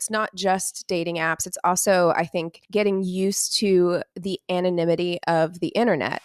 [0.00, 5.60] it's not just dating apps, it's also, I think, getting used to the anonymity of
[5.60, 6.22] the internet.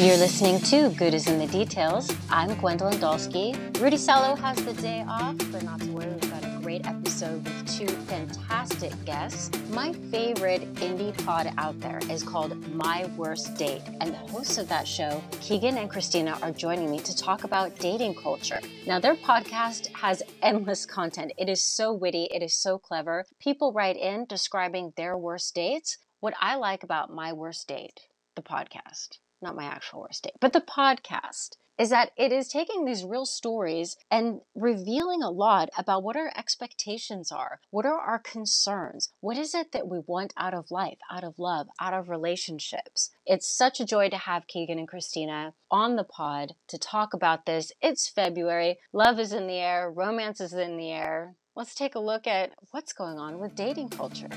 [0.00, 2.10] You're listening to Good is in the Details.
[2.30, 3.78] I'm Gwendolyn Dolske.
[3.78, 7.44] Rudy Salo has the day off, but not to worry, we've got a great episode
[7.44, 9.50] with two fantastic guests.
[9.68, 14.70] My favorite indie pod out there is called My Worst Date, and the hosts of
[14.70, 18.62] that show, Keegan and Christina, are joining me to talk about dating culture.
[18.86, 21.34] Now, their podcast has endless content.
[21.36, 23.26] It is so witty, it is so clever.
[23.38, 25.98] People write in describing their worst dates.
[26.20, 28.00] What I like about My Worst Date,
[28.34, 32.84] the podcast, not my actual worst date, but the podcast is that it is taking
[32.84, 37.58] these real stories and revealing a lot about what our expectations are.
[37.70, 39.08] What are our concerns?
[39.20, 43.12] What is it that we want out of life, out of love, out of relationships?
[43.24, 47.46] It's such a joy to have Keegan and Christina on the pod to talk about
[47.46, 47.72] this.
[47.80, 48.78] It's February.
[48.92, 51.34] Love is in the air, romance is in the air.
[51.56, 54.28] Let's take a look at what's going on with dating culture.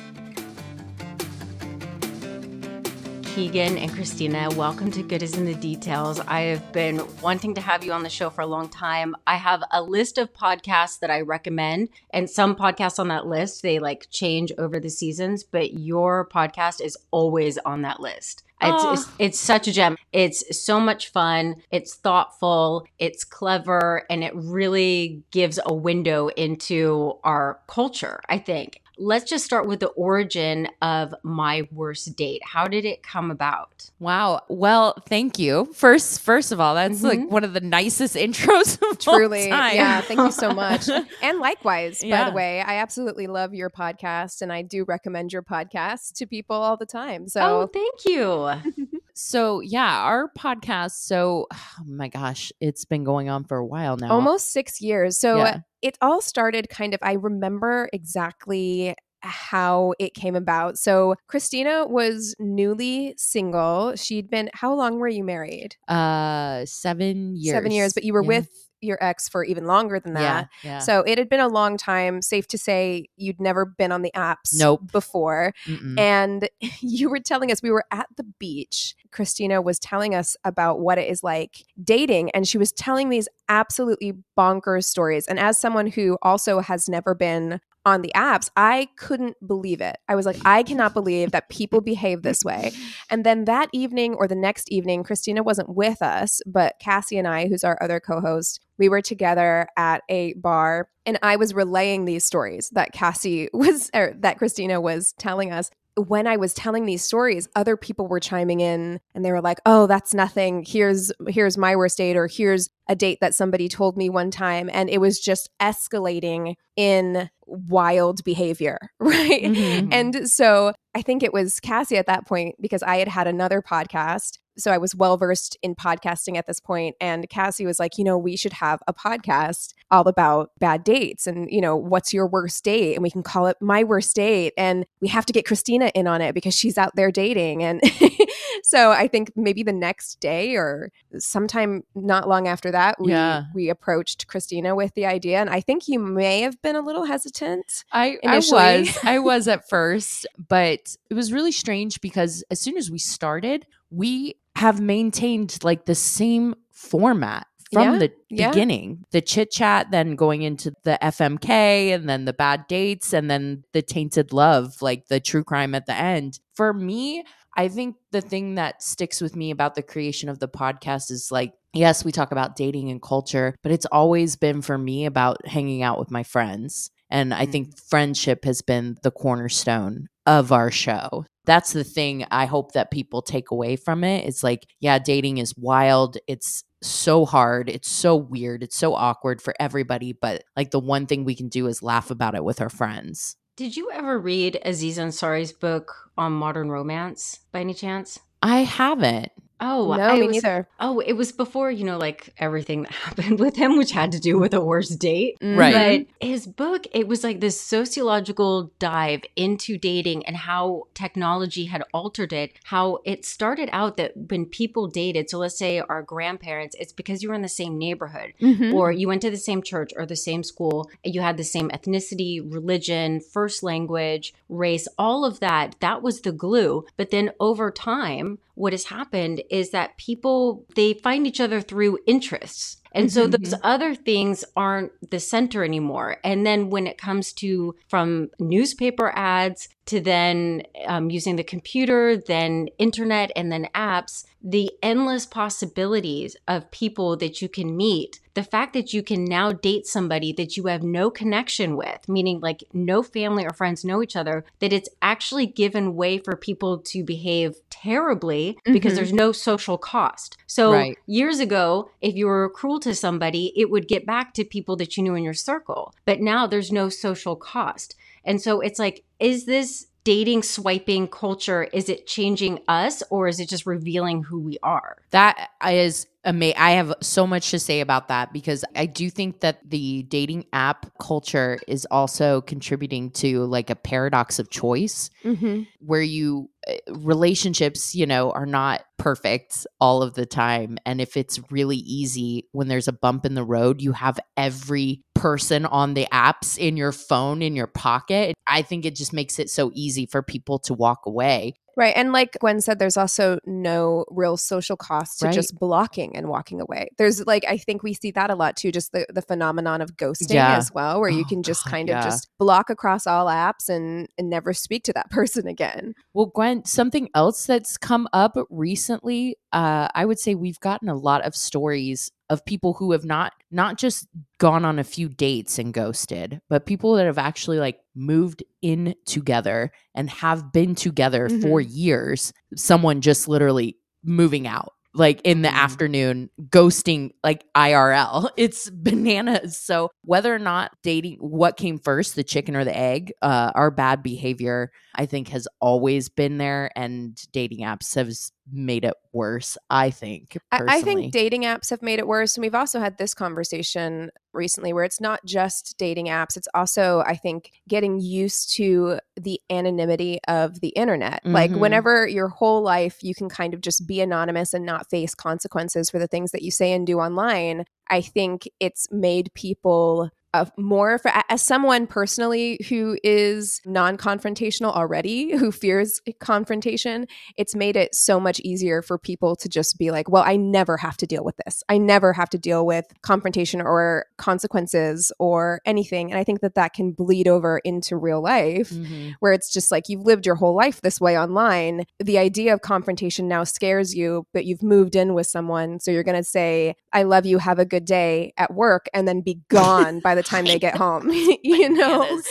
[3.35, 4.47] Keegan and Christina.
[4.55, 6.19] Welcome to Good is in the Details.
[6.19, 9.15] I have been wanting to have you on the show for a long time.
[9.25, 13.63] I have a list of podcasts that I recommend, and some podcasts on that list,
[13.63, 18.43] they like change over the seasons, but your podcast is always on that list.
[18.61, 18.93] It's, ah.
[18.93, 19.97] it's, it's such a gem.
[20.11, 21.55] It's so much fun.
[21.71, 22.85] It's thoughtful.
[22.99, 28.21] It's clever, and it really gives a window into our culture.
[28.29, 32.41] I think let's just start with the origin of my worst date.
[32.45, 33.89] How did it come about?
[33.99, 34.41] Wow.
[34.49, 35.65] Well, thank you.
[35.73, 37.21] First, first of all, that's mm-hmm.
[37.21, 39.47] like one of the nicest intros of Truly.
[39.47, 40.01] Yeah.
[40.01, 40.89] Thank you so much.
[41.21, 42.23] and likewise, yeah.
[42.23, 46.27] by the way, I absolutely love your podcast and I do recommend your podcast to
[46.27, 47.27] people all the time.
[47.27, 48.99] So Oh, thank you.
[49.13, 53.97] so yeah, our podcast, so oh my gosh, it's been going on for a while
[53.97, 54.11] now.
[54.11, 55.17] Almost six years.
[55.17, 60.77] So yeah it all started kind of, I remember exactly how it came about.
[60.77, 63.95] So Christina was newly single.
[63.95, 65.75] She'd been how long were you married?
[65.87, 67.53] Uh 7 years.
[67.53, 68.27] 7 years, but you were yeah.
[68.27, 70.49] with your ex for even longer than that.
[70.63, 70.79] Yeah, yeah.
[70.79, 72.21] So it had been a long time.
[72.21, 74.91] Safe to say you'd never been on the apps nope.
[74.91, 75.53] before.
[75.65, 75.99] Mm-mm.
[75.99, 76.49] And
[76.81, 78.95] you were telling us we were at the beach.
[79.11, 82.31] Christina was telling us about what it is like dating.
[82.31, 85.27] And she was telling these absolutely bonkers stories.
[85.27, 89.97] And as someone who also has never been on the apps, I couldn't believe it.
[90.07, 92.71] I was like, I cannot believe that people behave this way.
[93.09, 97.27] And then that evening or the next evening, Christina wasn't with us, but Cassie and
[97.27, 101.53] I, who's our other co host, we were together at a bar and I was
[101.53, 106.53] relaying these stories that Cassie was, or that Christina was telling us when I was
[106.53, 110.63] telling these stories, other people were chiming in and they were like, "Oh, that's nothing.
[110.67, 114.69] Here's here's my worst date or here's a date that somebody told me one time."
[114.73, 119.43] And it was just escalating in wild behavior, right?
[119.43, 119.93] Mm-hmm.
[119.93, 123.61] And so I think it was Cassie at that point because I had had another
[123.61, 127.97] podcast so I was well versed in podcasting at this point and Cassie was like,
[127.97, 132.13] "You know, we should have a podcast all about bad dates and, you know, what's
[132.13, 135.33] your worst date and we can call it my worst date and we have to
[135.33, 137.81] get Christina in on it because she's out there dating." And
[138.63, 143.45] so I think maybe the next day or sometime not long after that, we yeah.
[143.53, 147.05] we approached Christina with the idea and I think you may have been a little
[147.05, 147.83] hesitant.
[147.91, 148.61] I, initially.
[148.61, 152.89] I was I was at first, but it was really strange because as soon as
[152.89, 158.49] we started, we have maintained like the same format from yeah, the yeah.
[158.49, 163.29] beginning the chit chat then going into the fmk and then the bad dates and
[163.29, 167.23] then the tainted love like the true crime at the end for me
[167.57, 171.29] i think the thing that sticks with me about the creation of the podcast is
[171.31, 175.45] like yes we talk about dating and culture but it's always been for me about
[175.47, 177.89] hanging out with my friends and i think mm.
[177.89, 183.21] friendship has been the cornerstone of our show that's the thing I hope that people
[183.21, 184.25] take away from it.
[184.25, 186.17] It's like, yeah, dating is wild.
[186.27, 187.69] It's so hard.
[187.69, 188.63] It's so weird.
[188.63, 190.13] It's so awkward for everybody.
[190.13, 193.35] But like the one thing we can do is laugh about it with our friends.
[193.55, 198.19] Did you ever read Aziz Ansari's book on modern romance by any chance?
[198.41, 199.31] I haven't.
[199.65, 200.67] Oh, no, me was, neither.
[200.77, 204.19] Oh, it was before you know, like everything that happened with him, which had to
[204.19, 205.57] do with a worst date, mm-hmm.
[205.57, 206.07] right?
[206.19, 211.83] But his book, it was like this sociological dive into dating and how technology had
[211.93, 212.51] altered it.
[212.65, 217.23] How it started out that when people dated, so let's say our grandparents, it's because
[217.23, 218.73] you were in the same neighborhood, mm-hmm.
[218.73, 221.69] or you went to the same church or the same school, you had the same
[221.69, 225.75] ethnicity, religion, first language, race, all of that.
[225.79, 226.85] That was the glue.
[226.97, 231.97] But then over time, what has happened is that people they find each other through
[232.05, 233.43] interests And so mm-hmm.
[233.43, 236.17] those other things aren't the center anymore.
[236.23, 242.15] And then when it comes to from newspaper ads to then um, using the computer,
[242.17, 248.43] then internet, and then apps, the endless possibilities of people that you can meet, the
[248.43, 252.63] fact that you can now date somebody that you have no connection with, meaning like
[252.73, 257.03] no family or friends know each other, that it's actually given way for people to
[257.03, 258.73] behave terribly mm-hmm.
[258.73, 260.37] because there's no social cost.
[260.47, 260.97] So right.
[261.05, 264.97] years ago, if you were cruel to somebody, it would get back to people that
[264.97, 265.93] you knew in your circle.
[266.05, 267.95] But now there's no social cost.
[268.23, 273.39] And so it's like, is this dating swiping culture is it changing us or is
[273.39, 277.79] it just revealing who we are that is amazing i have so much to say
[277.79, 283.45] about that because i do think that the dating app culture is also contributing to
[283.45, 285.63] like a paradox of choice mm-hmm.
[285.79, 291.15] where you eh, relationships you know are not perfect all of the time and if
[291.15, 295.93] it's really easy when there's a bump in the road you have every person on
[295.93, 299.71] the apps in your phone in your pocket i think it just makes it so
[299.73, 301.93] easy for people to walk away Right.
[301.95, 305.33] And like Gwen said, there's also no real social cost to right.
[305.33, 306.89] just blocking and walking away.
[306.97, 309.95] There's like, I think we see that a lot too, just the, the phenomenon of
[309.97, 310.55] ghosting yeah.
[310.55, 313.69] as well, where oh, you can just God, kind of just block across all apps
[313.69, 315.95] and, and never speak to that person again.
[316.13, 320.95] Well, Gwen, something else that's come up recently, uh, I would say we've gotten a
[320.95, 324.07] lot of stories of people who have not not just
[324.39, 328.95] gone on a few dates and ghosted, but people that have actually like moved in
[329.05, 331.41] together and have been together mm-hmm.
[331.41, 332.33] for years.
[332.55, 335.57] Someone just literally moving out like in the mm-hmm.
[335.57, 338.29] afternoon ghosting like IRL.
[338.37, 339.57] It's bananas.
[339.57, 343.71] So whether or not dating what came first, the chicken or the egg, uh, our
[343.71, 348.09] bad behavior I think has always been there and dating apps have
[348.51, 350.37] made it worse, I think.
[350.51, 350.79] Personally.
[350.79, 352.35] I think dating apps have made it worse.
[352.35, 357.03] And we've also had this conversation recently where it's not just dating apps, it's also,
[357.05, 361.23] I think, getting used to the anonymity of the internet.
[361.23, 361.33] Mm-hmm.
[361.33, 365.15] Like, whenever your whole life you can kind of just be anonymous and not face
[365.15, 370.09] consequences for the things that you say and do online, I think it's made people
[370.57, 377.07] more for as someone personally who is non-confrontational already who fears confrontation
[377.37, 380.77] it's made it so much easier for people to just be like well i never
[380.77, 381.63] have to deal with this.
[381.69, 386.11] I never have to deal with confrontation or consequences or anything.
[386.11, 389.11] And i think that that can bleed over into real life mm-hmm.
[389.19, 391.85] where it's just like you've lived your whole life this way online.
[391.99, 395.79] The idea of confrontation now scares you but you've moved in with someone.
[395.79, 397.37] So you're going to say i love you.
[397.37, 400.59] Have a good day at work and then be gone by the the time they
[400.59, 401.09] get home.
[401.43, 402.21] you know,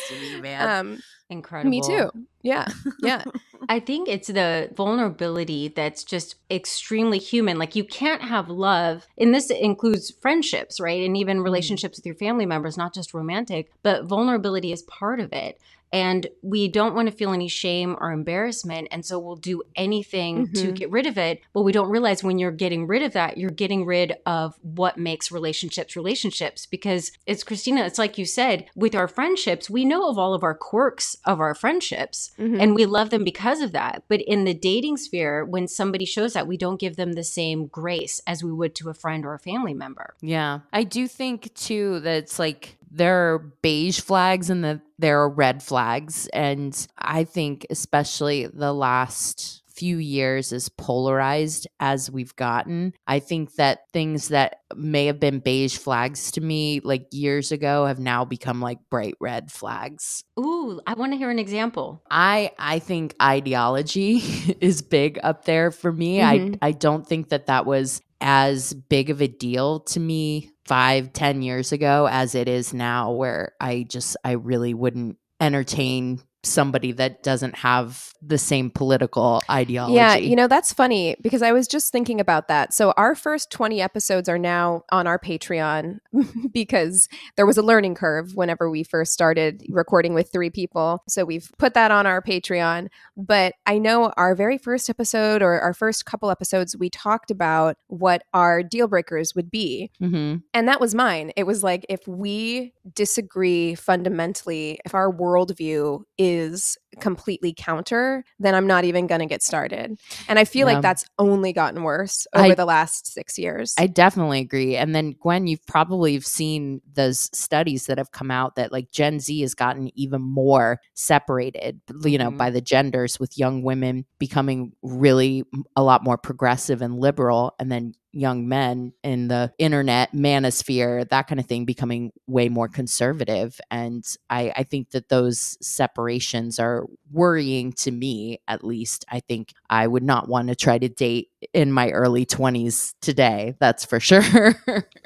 [0.40, 1.70] me, um, incredible.
[1.70, 2.10] Me too.
[2.42, 2.66] Yeah,
[3.00, 3.24] yeah.
[3.68, 7.58] I think it's the vulnerability that's just extremely human.
[7.58, 11.04] Like you can't have love, and this includes friendships, right?
[11.04, 11.44] And even mm-hmm.
[11.44, 15.60] relationships with your family members, not just romantic, but vulnerability is part of it
[15.92, 20.46] and we don't want to feel any shame or embarrassment and so we'll do anything
[20.46, 20.54] mm-hmm.
[20.54, 23.36] to get rid of it but we don't realize when you're getting rid of that
[23.36, 28.66] you're getting rid of what makes relationships relationships because it's christina it's like you said
[28.74, 32.60] with our friendships we know of all of our quirks of our friendships mm-hmm.
[32.60, 36.32] and we love them because of that but in the dating sphere when somebody shows
[36.32, 39.34] that we don't give them the same grace as we would to a friend or
[39.34, 44.50] a family member yeah i do think too that it's like there are beige flags
[44.50, 46.26] and the, there are red flags.
[46.28, 53.54] And I think, especially the last few years, as polarized as we've gotten, I think
[53.54, 58.24] that things that may have been beige flags to me like years ago have now
[58.24, 60.22] become like bright red flags.
[60.38, 62.02] Ooh, I want to hear an example.
[62.10, 64.16] I I think ideology
[64.60, 66.18] is big up there for me.
[66.18, 66.54] Mm-hmm.
[66.60, 71.12] I I don't think that that was as big of a deal to me five,
[71.12, 76.92] ten years ago as it is now, where I just, I really wouldn't entertain somebody
[76.92, 79.94] that doesn't have the same political ideology.
[79.94, 82.72] Yeah, you know, that's funny because I was just thinking about that.
[82.72, 85.98] So our first 20 episodes are now on our Patreon
[86.52, 91.02] because there was a learning curve whenever we first started recording with three people.
[91.08, 95.60] So we've put that on our Patreon, but I know our very first episode or
[95.60, 99.90] our first couple episodes we talked about what our deal breakers would be.
[100.00, 100.38] Mm-hmm.
[100.54, 101.32] And that was mine.
[101.36, 108.54] It was like if we disagree fundamentally, if our worldview is is completely counter, then
[108.54, 109.98] I'm not even going to get started.
[110.28, 110.74] And I feel Yeah.
[110.74, 113.74] like that's only gotten worse over I- the last six years.
[113.78, 114.76] I definitely agree.
[114.76, 119.20] And then Gwen, you've probably seen those studies that have come out that like Gen
[119.20, 122.36] Z has gotten even more separated, you know, Mhm.
[122.38, 125.44] by the genders with young women becoming really
[125.76, 131.26] a lot more progressive and liberal and then young men in the internet manosphere, that
[131.26, 133.60] kind of thing becoming way more conservative.
[133.70, 139.04] And I, I think that those separations are worrying to me, at least.
[139.10, 143.54] I think I would not want to try to date in my early 20s today
[143.58, 144.54] that's for sure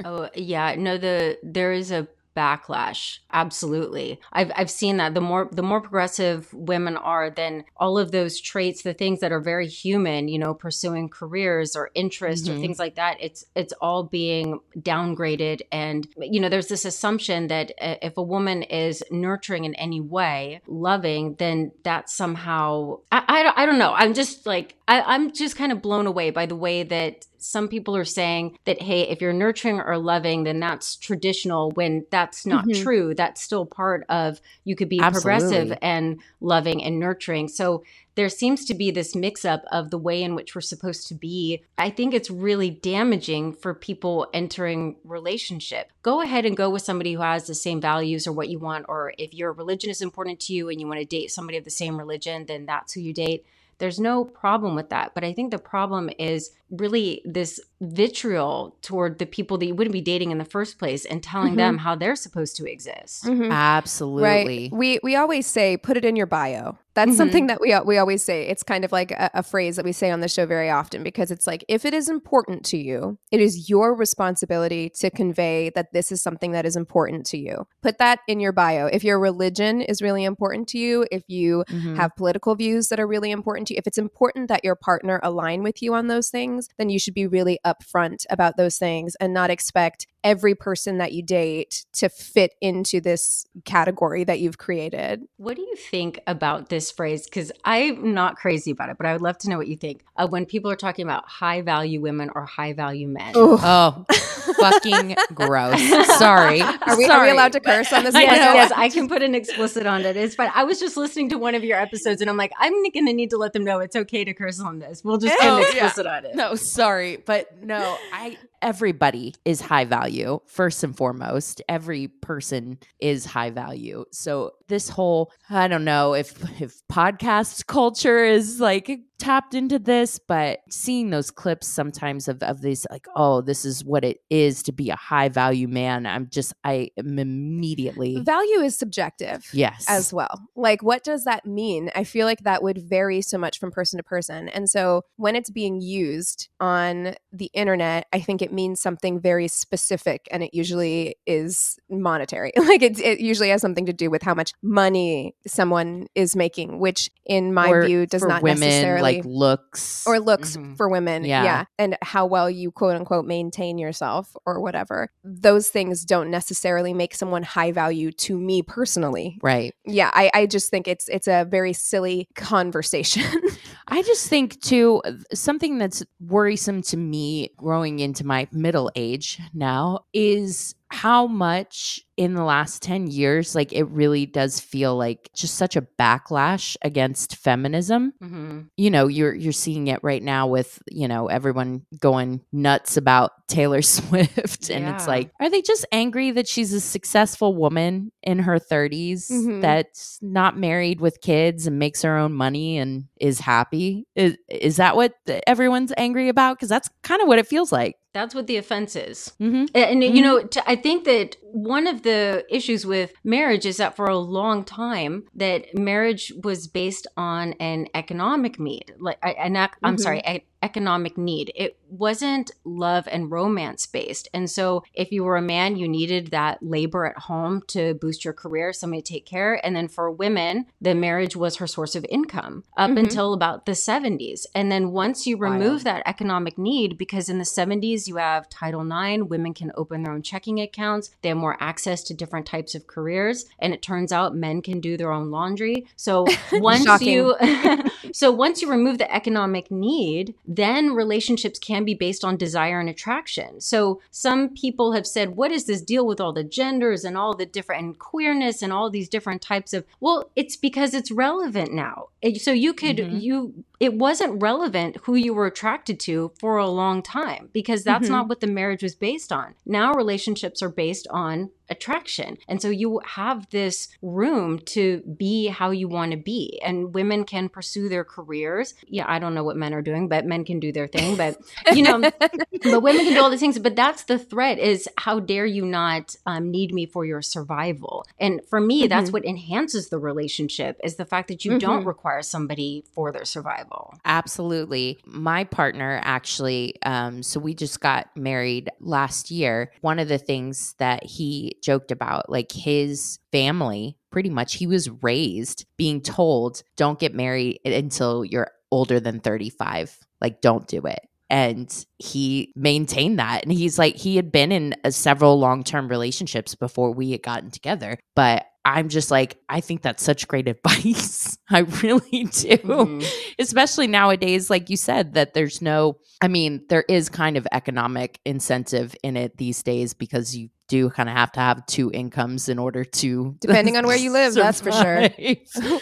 [0.05, 3.19] Oh yeah, no the there is a backlash.
[3.33, 4.21] Absolutely.
[4.33, 8.40] I've I've seen that the more the more progressive women are then all of those
[8.40, 12.61] traits, the things that are very human, you know, pursuing careers or interests or Mhm.
[12.61, 17.73] things like that, it's it's all being downgraded and you know, there's this assumption that
[17.78, 23.59] if a woman is nurturing in any way, loving, then that somehow I I, don't-
[23.59, 23.93] I don't know.
[23.95, 27.69] I'm just like I, I'm just kind of blown away by the way that some
[27.69, 32.45] people are saying that hey if you're nurturing or loving then that's traditional when that's
[32.45, 32.83] not Mhm.
[32.83, 35.21] true that's still part of you could be Absolutely.
[35.38, 37.85] progressive and loving and nurturing so
[38.16, 41.14] there seems to be this mix up of the way in which we're supposed to
[41.14, 46.83] be i think it's really damaging for people entering relationship go ahead and go with
[46.83, 50.02] somebody who has the same values or what you want or if your religion is
[50.02, 52.92] important to you and you want to date somebody of the same religion then that's
[52.95, 53.45] who you date
[53.78, 55.12] there's no problem with that.
[55.14, 59.93] But I think the problem is really this vitriol toward the people that you wouldn't
[59.93, 61.57] be dating in the first place and telling Mhm.
[61.57, 63.25] them how they're supposed to exist.
[63.25, 63.51] Mhm.
[63.51, 64.73] absolutely Right.
[64.73, 66.79] We we always say put it in your bio.
[66.95, 67.17] That's Mhm.
[67.17, 68.47] something that we we always say.
[68.49, 71.03] It's kind of like a, a phrase that we say on the show very often
[71.03, 75.71] because it's like if it is important to you, it is your responsibility to convey
[75.75, 77.67] that this is something that is important to you.
[77.83, 78.87] Put that in your bio.
[78.87, 81.97] If your religion is really important to you, if you Mhm.
[81.97, 85.21] have political views that are really important to you, if it's important that your partner
[85.23, 89.15] align with you on those things, then you should be really upfront about those things
[89.17, 94.59] and not expect every person that you date to fit into this category that you've
[94.59, 95.23] created.
[95.37, 97.25] What do you think about this phrase?
[97.27, 100.05] Because I'm not crazy about it, but I would love to know what you think
[100.17, 103.33] uh, when people are talking about high value women or high value men.
[103.37, 104.05] oh
[104.59, 105.81] fucking gross
[106.19, 108.15] sorry Are we, are we allowed to curse on this?
[108.17, 110.17] I yes, yes, I can put an explicit on it.
[110.17, 110.51] It's fine.
[110.55, 113.13] I was just listening to one of your episodes, and I'm like, I'm going to
[113.13, 115.03] need to let them know it's okay to curse on this.
[115.05, 115.85] We'll just put Oh, an yeah.
[115.87, 116.35] explicit on it.
[116.35, 123.25] no sorry but no i everybody is high value first and foremost every person is
[123.25, 129.55] high value so this whole i don't know if if podcast culture is like tapped
[129.55, 134.05] into this but seeing those clips sometimes of of these like oh this is what
[134.05, 138.77] it is to be a high value man i'm just i am immediately Value is
[138.77, 139.49] subjective.
[139.53, 140.41] yes as well.
[140.55, 141.91] Like, what does that mean?
[141.95, 144.49] I feel like that would vary so much from person to person.
[144.49, 149.49] And so, when it's being used on the internet, I think it means something very
[149.49, 152.53] specific, and it usually is monetary.
[152.71, 156.79] like, it, it usually has something to do with how much money someone is making,
[156.79, 159.03] which, in my Or view, does for not women necessarily.
[159.17, 160.76] like looks or looks Mhm.
[160.76, 161.45] for women, Yeah.
[161.45, 161.65] yeah.
[161.79, 165.11] and how well you quote unquote maintain yourself or whatever.
[165.25, 170.47] Those things don't necessarily make someone high value to me personally right yeah I, I
[170.47, 173.25] just think it's it's a very silly conversation
[173.88, 179.40] I just think too uh, something that's worrisome to me growing into my middle age
[179.55, 185.28] now is how much in the last 10 years like it really does feel like
[185.35, 188.12] just such a backlash against feminism.
[188.21, 192.97] Hmm you know you're you're seeing it right now with you know everyone going nuts
[192.97, 198.12] about Taylor Swift and it's like are they just angry that she's a successful woman
[198.23, 199.61] in her 30s Mhm.
[199.61, 204.07] that's not married with kids and makes her own money and is happy?
[204.14, 205.14] Is is that what
[205.49, 206.59] everyone's angry about?
[206.61, 209.19] Cuz that's kind of what it feels like That's what the offense is.
[209.41, 213.77] mhm And, you know, t- I think that one of the issues with marriage is
[213.77, 219.55] that for a long time that marriage was based on an economic need, like an
[219.57, 221.53] ec- I'm sorry, e- economic need.
[221.55, 224.29] It wasn't love and romance based.
[224.35, 228.25] And so if you were a man, you needed that labor at home to boost
[228.25, 229.65] your career, somebody to take care.
[229.65, 232.99] And then for women, the marriage was her source of income up Mhm.
[232.99, 234.47] until about the 70s.
[234.55, 238.81] And then once you remove that economic need, because in the 70s you have Title
[238.83, 242.75] IX, women can open their own checking accounts, they have more access to different types
[242.75, 245.87] of careers, and it turns out men can do their own laundry.
[245.97, 247.35] So once you
[248.13, 252.88] so once you remove the economic need, then relationships can be based on desire and
[252.88, 253.61] attraction.
[253.61, 257.35] So some people have said, what is this deal with all the genders and all
[257.35, 261.73] the different and queerness and all these different types of, well, it's because it's relevant
[261.73, 262.09] now.
[262.38, 263.19] So you could, mm-hmm.
[263.19, 268.05] you, it wasn't relevant who you were attracted to for a long time because that's
[268.05, 268.12] mm-hmm.
[268.12, 269.55] not what the marriage was based on.
[269.65, 272.39] Now relationships are based on attraction.
[272.49, 276.61] And so you have this room to be how you want to be.
[276.65, 278.75] And women can pursue their careers.
[278.87, 281.17] Yeah, I don't know what men are doing, but men can do their thing.
[281.17, 281.39] But,
[281.75, 283.59] you know, but women can do all these things.
[283.59, 288.07] But that's the threat is how dare you not um, need me for your survival?
[288.19, 288.89] And for me, mm-hmm.
[288.89, 291.59] that's what enhances the relationship is the fact that you mm-hmm.
[291.59, 293.95] don't require somebody for their survival.
[294.05, 294.99] Absolutely.
[295.05, 299.73] My partner actually, um, so we just got married last year.
[299.81, 304.55] One of the things that he joked about like his family pretty much.
[304.55, 310.67] He was raised being told don't get married until you're older than 35 like don't
[310.67, 311.01] do it.
[311.29, 313.43] And he maintained that.
[313.43, 317.51] And he's like he had been in a, several long-term relationships before we had gotten
[317.51, 317.99] together.
[318.15, 321.39] But i'm just like i think that's such great advice.
[321.49, 322.57] I really do.
[322.57, 323.07] Mm-hmm.
[323.39, 328.19] especially nowadays like you said that there's no i mean there is kind of economic
[328.27, 332.49] incentive in it these days because you do kind of have to have two incomes
[332.49, 335.09] in order to depending on where you live that's for sure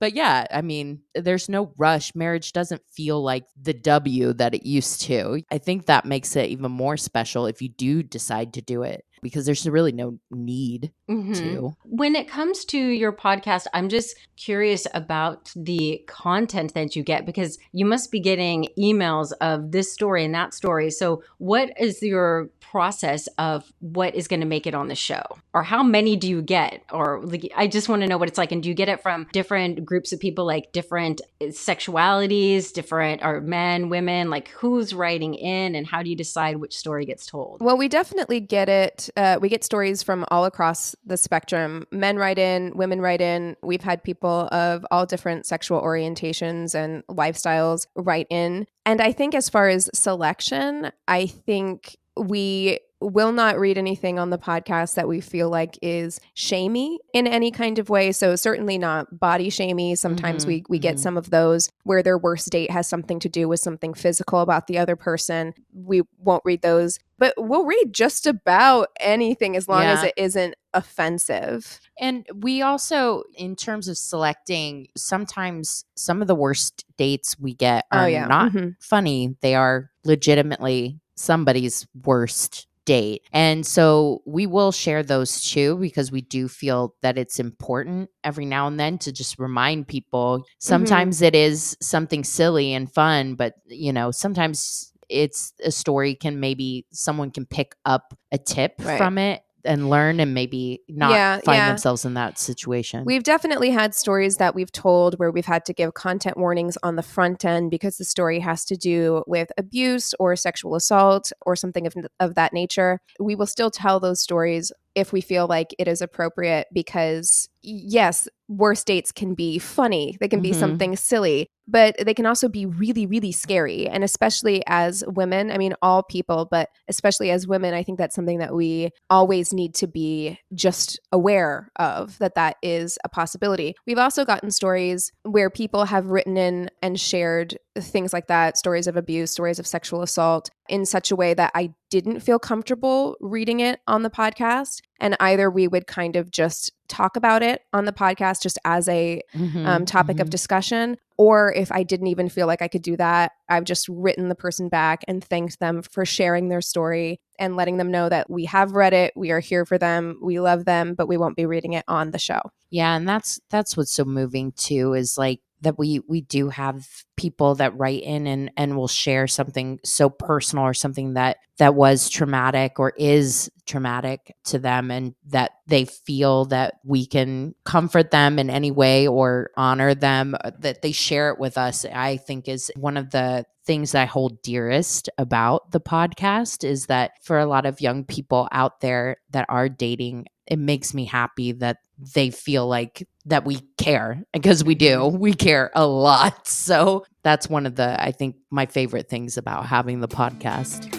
[0.00, 2.14] but yeah, I mean, there's no rush.
[2.14, 5.42] Marriage doesn't feel like the W that it used to.
[5.50, 9.04] I think that makes it even more special if you do decide to do it
[9.24, 11.32] because there's really no need mm-hmm.
[11.32, 11.76] to.
[11.82, 17.24] When it comes to your podcast, I'm just curious about the content that you get
[17.24, 20.90] because you must be getting emails of this story and that story.
[20.90, 25.22] So, what is your process of what is going to make it on the show?
[25.52, 26.82] Or how many do you get?
[26.90, 28.52] Or like, I just want to know what it's like.
[28.52, 33.40] And do you get it from different groups of people, like different sexualities, different or
[33.40, 34.28] men, women?
[34.28, 37.62] Like, who's writing in and how do you decide which story gets told?
[37.62, 41.86] Well, we definitely get it uh, we get stories from all across the spectrum.
[41.90, 43.56] Men write in, women write in.
[43.62, 48.66] We've had people of all different sexual orientations and lifestyles write in.
[48.84, 54.30] And I think as far as selection, I think we will not read anything on
[54.30, 58.12] the podcast that we feel like is shamey in any kind of way.
[58.12, 59.94] So certainly not body shamey.
[59.94, 61.02] Sometimes mm-hmm, we we get mm-hmm.
[61.02, 64.66] some of those where their worst date has something to do with something physical about
[64.66, 65.54] the other person.
[65.72, 69.92] We won't read those, but we'll read just about anything as long yeah.
[69.92, 71.80] as it isn't offensive.
[71.98, 77.86] And we also, in terms of selecting, sometimes some of the worst dates we get
[77.92, 78.26] oh, are oh, yeah.
[78.26, 78.70] not mm-hmm.
[78.80, 79.36] funny.
[79.40, 83.22] They are legitimately somebody's worst date.
[83.32, 88.46] And so we will share those too because we do feel that it's important every
[88.46, 90.38] now and then to just remind people.
[90.38, 90.44] Mm-hmm.
[90.58, 91.26] Sometimes mm-hmm.
[91.26, 96.86] it is something silly and fun, but you know, sometimes it's a story can maybe
[96.90, 98.96] someone can pick up a tip right.
[98.98, 101.68] from it and learn and maybe not yeah, find yeah.
[101.68, 103.04] themselves in that situation.
[103.04, 106.96] We've definitely had stories that we've told where we've had to give content warnings on
[106.96, 111.56] the front end because the story has to do with abuse or sexual assault or
[111.56, 112.98] something of, of that nature.
[113.20, 118.28] We will still tell those stories if we feel like it is appropriate because yes
[118.48, 120.60] worst dates can be funny they can be mm-hmm.
[120.60, 125.58] something silly but they can also be really really scary and especially as women i
[125.58, 129.74] mean all people but especially as women i think that's something that we always need
[129.74, 133.74] to be just aware of that that is a possibility.
[133.86, 138.86] We've also gotten stories where people have written in and shared things like that stories
[138.86, 143.16] of abuse stories of sexual assault in such a way that i didn't feel comfortable
[143.20, 147.62] reading it on the podcast and either we would kind of just talk about it
[147.72, 150.22] on the podcast just as a mm-hmm, um, topic mm-hmm.
[150.22, 153.88] of discussion or if i didn't even feel like i could do that i've just
[153.88, 158.08] written the person back and thanked them for sharing their story and letting them know
[158.08, 161.16] that we have read it we are here for them we love them but we
[161.16, 164.94] won't be reading it on the show yeah and that's that's what's so moving too
[164.94, 169.26] is like that we we do have people that write in and and will share
[169.26, 175.14] something so personal or something that that was traumatic or is traumatic to them and
[175.26, 180.50] that they feel that we can comfort them in any way or honor them uh,
[180.58, 184.42] that they share it with us i think is one of the things I hold
[184.42, 189.46] dearest about the podcast is that for a lot of young people out there that
[189.48, 191.78] are dating it makes me happy that
[192.14, 194.98] they feel like that we care because we do.
[194.98, 195.18] Mm-hmm.
[195.18, 196.48] We care a lot.
[196.64, 200.92] So that's one of the, I think, my favorite things about having the podcast.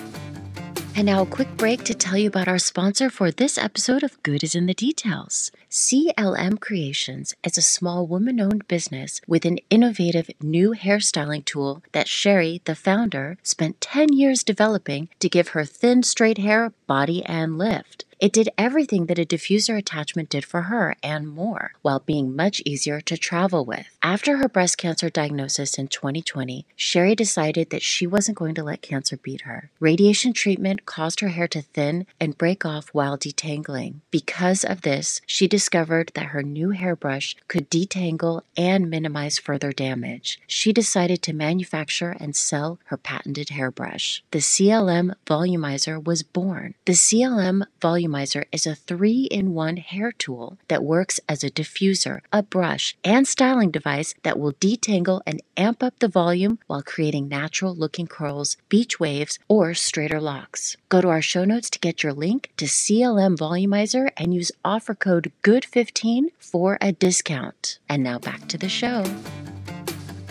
[0.97, 4.21] And now, a quick break to tell you about our sponsor for this episode of
[4.23, 5.51] Good is in the Details.
[5.69, 12.07] CLM Creations is a small woman owned business with an innovative new hairstyling tool that
[12.07, 17.57] Sherry, the founder, spent 10 years developing to give her thin, straight hair body and
[17.57, 18.04] lift.
[18.17, 22.61] It did everything that a diffuser attachment did for her and more, while being much
[22.65, 23.94] easier to travel with.
[24.07, 28.83] After her breast cancer diagnosis in 2020, Sherry decided that she wasn't going to let
[28.83, 29.71] cancer beat her.
[29.79, 34.01] Radiation treatment caused her hair to thin and break off while detangling.
[34.11, 40.39] Because of this, she discovered that her new hairbrush could detangle and minimize further damage.
[40.45, 44.23] She decided to manufacture and sell her patented hairbrush.
[44.29, 46.75] The CLM Volumizer was born.
[46.85, 52.19] The CLM Volumizer is a three in one hair tool that works as a diffuser,
[52.31, 57.27] a brush, and styling device that will detangle and amp up the volume while creating
[57.27, 60.75] natural looking curls, beach waves, or straighter locks.
[60.89, 64.93] Go to our show notes to get your link to CLM Volumizer and use offer
[64.93, 67.79] code GOOD15 for a discount.
[67.87, 69.03] And now back to the show.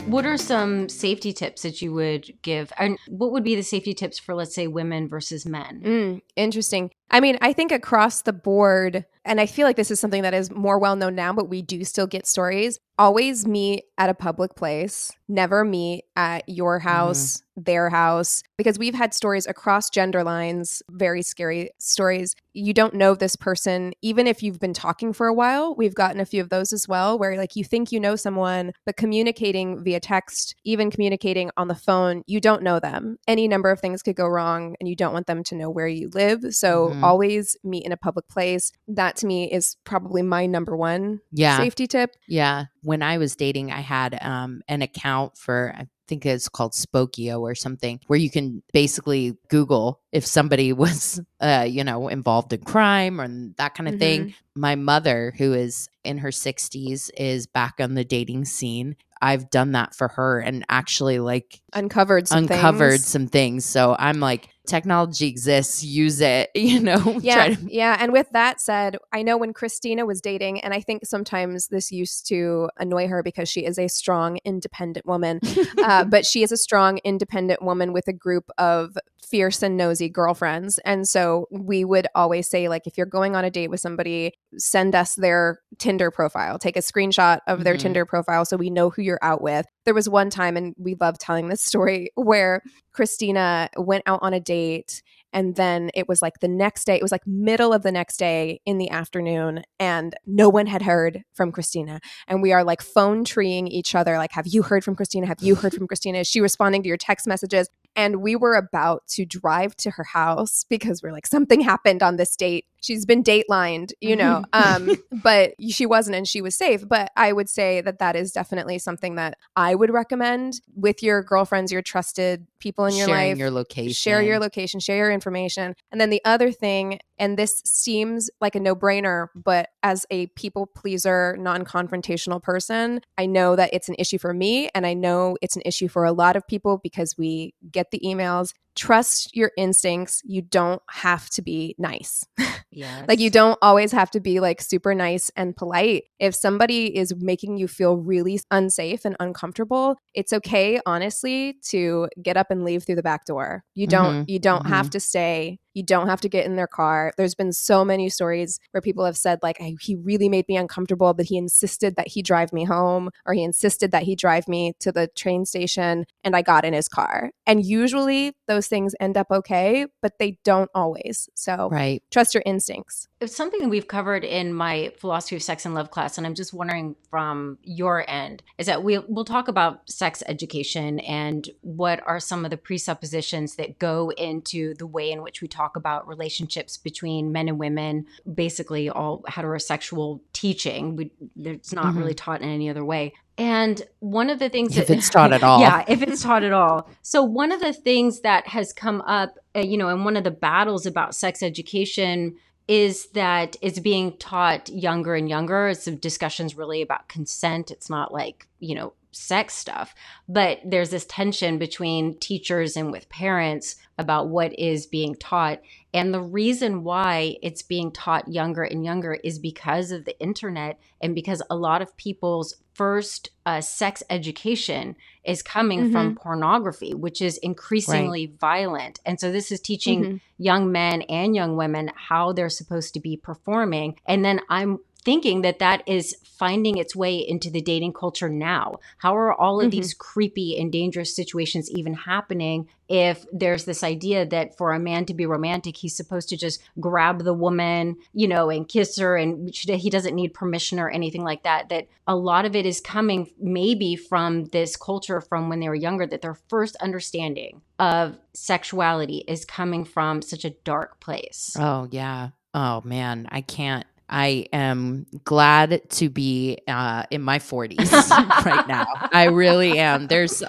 [0.06, 2.70] What are some safety tips that you would give?
[2.78, 5.80] And what would be the safety tips for, let's say, women versus men?
[5.82, 6.90] Mm, interesting.
[7.10, 10.34] I mean, I think across the board, and I feel like this is something that
[10.34, 12.78] is more well known now, but we do still get stories.
[12.96, 16.88] Always meet at a public place, never meet at your mm-hmm.
[16.88, 17.62] house, mm-hmm.
[17.64, 22.36] their house, because we've had stories across gender lines, very scary stories.
[22.52, 25.74] You don't know this person, even if you've been talking for a while.
[25.74, 28.72] We've gotten a few of those as well, where like you think you know someone,
[28.86, 33.16] but communicating via text, even communicating on the phone, you don't know them.
[33.26, 35.88] Any number of things could go wrong, and you don't want them to know where
[35.88, 36.42] you live.
[36.50, 37.02] So mm-hmm.
[37.02, 38.70] always meet in a public place.
[38.86, 41.56] That to me is probably my number one yeah.
[41.56, 42.16] safety tip.
[42.28, 42.66] Yeah.
[42.82, 47.40] When I was dating, I had um, an account for, I think it's called Spokeo
[47.40, 52.62] or something, where you can basically Google if somebody was, uh, you know, involved in
[52.62, 53.98] crime or that kind of mm-hmm.
[54.00, 54.34] thing.
[54.54, 58.96] My mother, who is in her 60s, is back on the dating scene.
[59.22, 63.06] I've done that for her and actually like uncovered some uncovered things.
[63.06, 63.64] some things.
[63.64, 67.02] So I'm like, technology exists, use it, you know.
[67.24, 67.54] Yeah.
[67.54, 67.96] To- yeah.
[67.98, 71.90] And with that said, I know when Christina was dating, and I think sometimes this
[71.90, 75.40] used to annoy her because she is a strong, independent woman,
[75.82, 78.96] uh, but she is a strong, independent woman with a group of
[79.34, 80.78] fierce and nosy girlfriends.
[80.84, 84.32] And so we would always say, like, if you're going on a date with somebody,
[84.58, 87.82] send us their Tinder profile, take a screenshot of their mm-hmm.
[87.82, 89.66] Tinder profile so we know who you're out with.
[89.86, 94.34] There was one time, and we love telling this story, where Christina went out on
[94.34, 95.02] a date
[95.34, 98.16] and then it was like the next day, it was like middle of the next
[98.18, 102.00] day in the afternoon, and no one had heard from Christina.
[102.28, 105.26] And we are like phone treeing each other, like, Have you heard from Christina?
[105.26, 106.18] Have you heard from Christina?
[106.18, 107.68] Is she responding to your text messages?
[107.96, 112.16] And we were about to drive to her house because we're like, something happened on
[112.16, 112.66] this date.
[112.84, 114.90] She's been datelined, you know, um,
[115.22, 116.86] but she wasn't and she was safe.
[116.86, 121.22] But I would say that that is definitely something that I would recommend with your
[121.22, 123.38] girlfriends, your trusted people in your Sharing life.
[123.38, 123.94] your location.
[123.94, 125.74] Share your location, share your information.
[125.90, 130.26] And then the other thing, and this seems like a no brainer, but as a
[130.28, 134.68] people pleaser, non confrontational person, I know that it's an issue for me.
[134.74, 138.00] And I know it's an issue for a lot of people because we get the
[138.04, 140.20] emails trust your instincts.
[140.24, 142.24] You don't have to be nice.
[142.70, 143.04] Yes.
[143.08, 146.04] like you don't always have to be like super nice and polite.
[146.18, 152.36] If somebody is making you feel really unsafe and uncomfortable, it's okay honestly to get
[152.36, 153.64] up and leave through the back door.
[153.74, 154.30] You don't mm-hmm.
[154.30, 154.72] you don't mm-hmm.
[154.72, 157.12] have to stay you don't have to get in their car.
[157.16, 161.12] There's been so many stories where people have said, like, he really made me uncomfortable,
[161.14, 164.74] but he insisted that he drive me home or he insisted that he drive me
[164.80, 167.30] to the train station and I got in his car.
[167.46, 171.28] And usually those things end up okay, but they don't always.
[171.34, 172.02] So right.
[172.10, 173.08] trust your instincts.
[173.20, 176.18] It's something that we've covered in my philosophy of sex and love class.
[176.18, 181.00] And I'm just wondering from your end is that we, we'll talk about sex education
[181.00, 185.48] and what are some of the presuppositions that go into the way in which we
[185.48, 190.96] talk talk about relationships between men and women, basically all heterosexual teaching.
[190.96, 191.98] We, it's not mm-hmm.
[191.98, 193.14] really taught in any other way.
[193.36, 196.44] And one of the things if that, it's taught at all, yeah, if it's taught
[196.44, 196.88] at all.
[197.02, 200.24] So one of the things that has come up, uh, you know, and one of
[200.24, 202.36] the battles about sex education
[202.68, 205.68] is that it's being taught younger and younger.
[205.68, 207.70] It's discussions really about consent.
[207.70, 209.94] It's not like you know sex stuff.
[210.28, 215.60] But there's this tension between teachers and with parents about what is being taught.
[215.92, 220.78] And the reason why it's being taught younger and younger is because of the internet
[221.00, 225.92] and because a lot of people's first uh, sex education is coming mm-hmm.
[225.92, 228.40] from pornography, which is increasingly right.
[228.40, 229.00] violent.
[229.06, 230.16] And so this is teaching mm-hmm.
[230.38, 233.96] young men and young women how they're supposed to be performing.
[234.06, 238.74] And then I'm thinking that that is finding its way into the dating culture now.
[238.98, 239.80] How are all of mm-hmm.
[239.80, 245.06] these creepy and dangerous situations even happening if there's this idea that for a man
[245.06, 249.16] to be romantic, he's supposed to just grab the woman, you know, and kiss her
[249.16, 251.68] and he doesn't need permission or anything like that?
[251.68, 255.74] That a lot of it is coming maybe from this culture from when they were
[255.74, 261.56] younger, that their first understanding of sexuality is coming from such a dark place.
[261.58, 262.30] Oh, yeah.
[262.52, 268.10] Oh man, I can't I am glad to be uh, in my 40s
[268.44, 268.86] right now.
[269.12, 270.06] I really am.
[270.06, 270.42] There's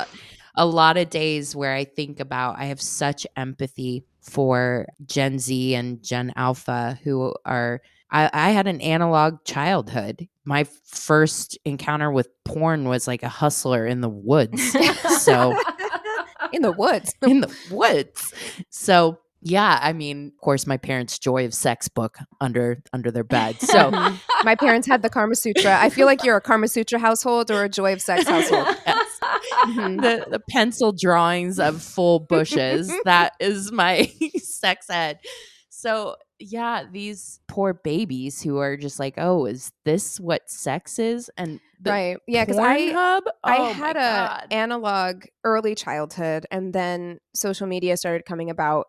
[0.56, 5.76] a, lot of days where I think about, I have such empathy for Gen Z
[5.76, 7.82] and Gen Alpha who are.
[8.12, 10.28] I, I had an analog childhood.
[10.44, 14.62] My first encounter with porn was like a hustler in the woods.
[15.24, 15.58] so,
[16.54, 17.14] in the woods.
[17.24, 18.34] in the woods.
[18.70, 23.24] So, yeah, I mean, of course, my parents' Joy of Sex book under under their
[23.24, 23.62] bed.
[23.62, 23.92] So
[24.44, 25.80] my parents had the Karma Sutra.
[25.80, 28.76] I feel like you're a Karma Sutra household or a Joy of Sex household.
[28.86, 29.20] Yes.
[29.66, 29.98] Mm-hmm.
[29.98, 32.92] The the pencil drawings of full bushes.
[33.06, 35.20] that is my sex ed.
[35.70, 41.30] So yeah, these poor babies who are just like, oh, is this what sex is?
[41.38, 47.20] And right, yeah, because I hub, oh I had a analog early childhood, and then
[47.36, 48.88] social media started coming about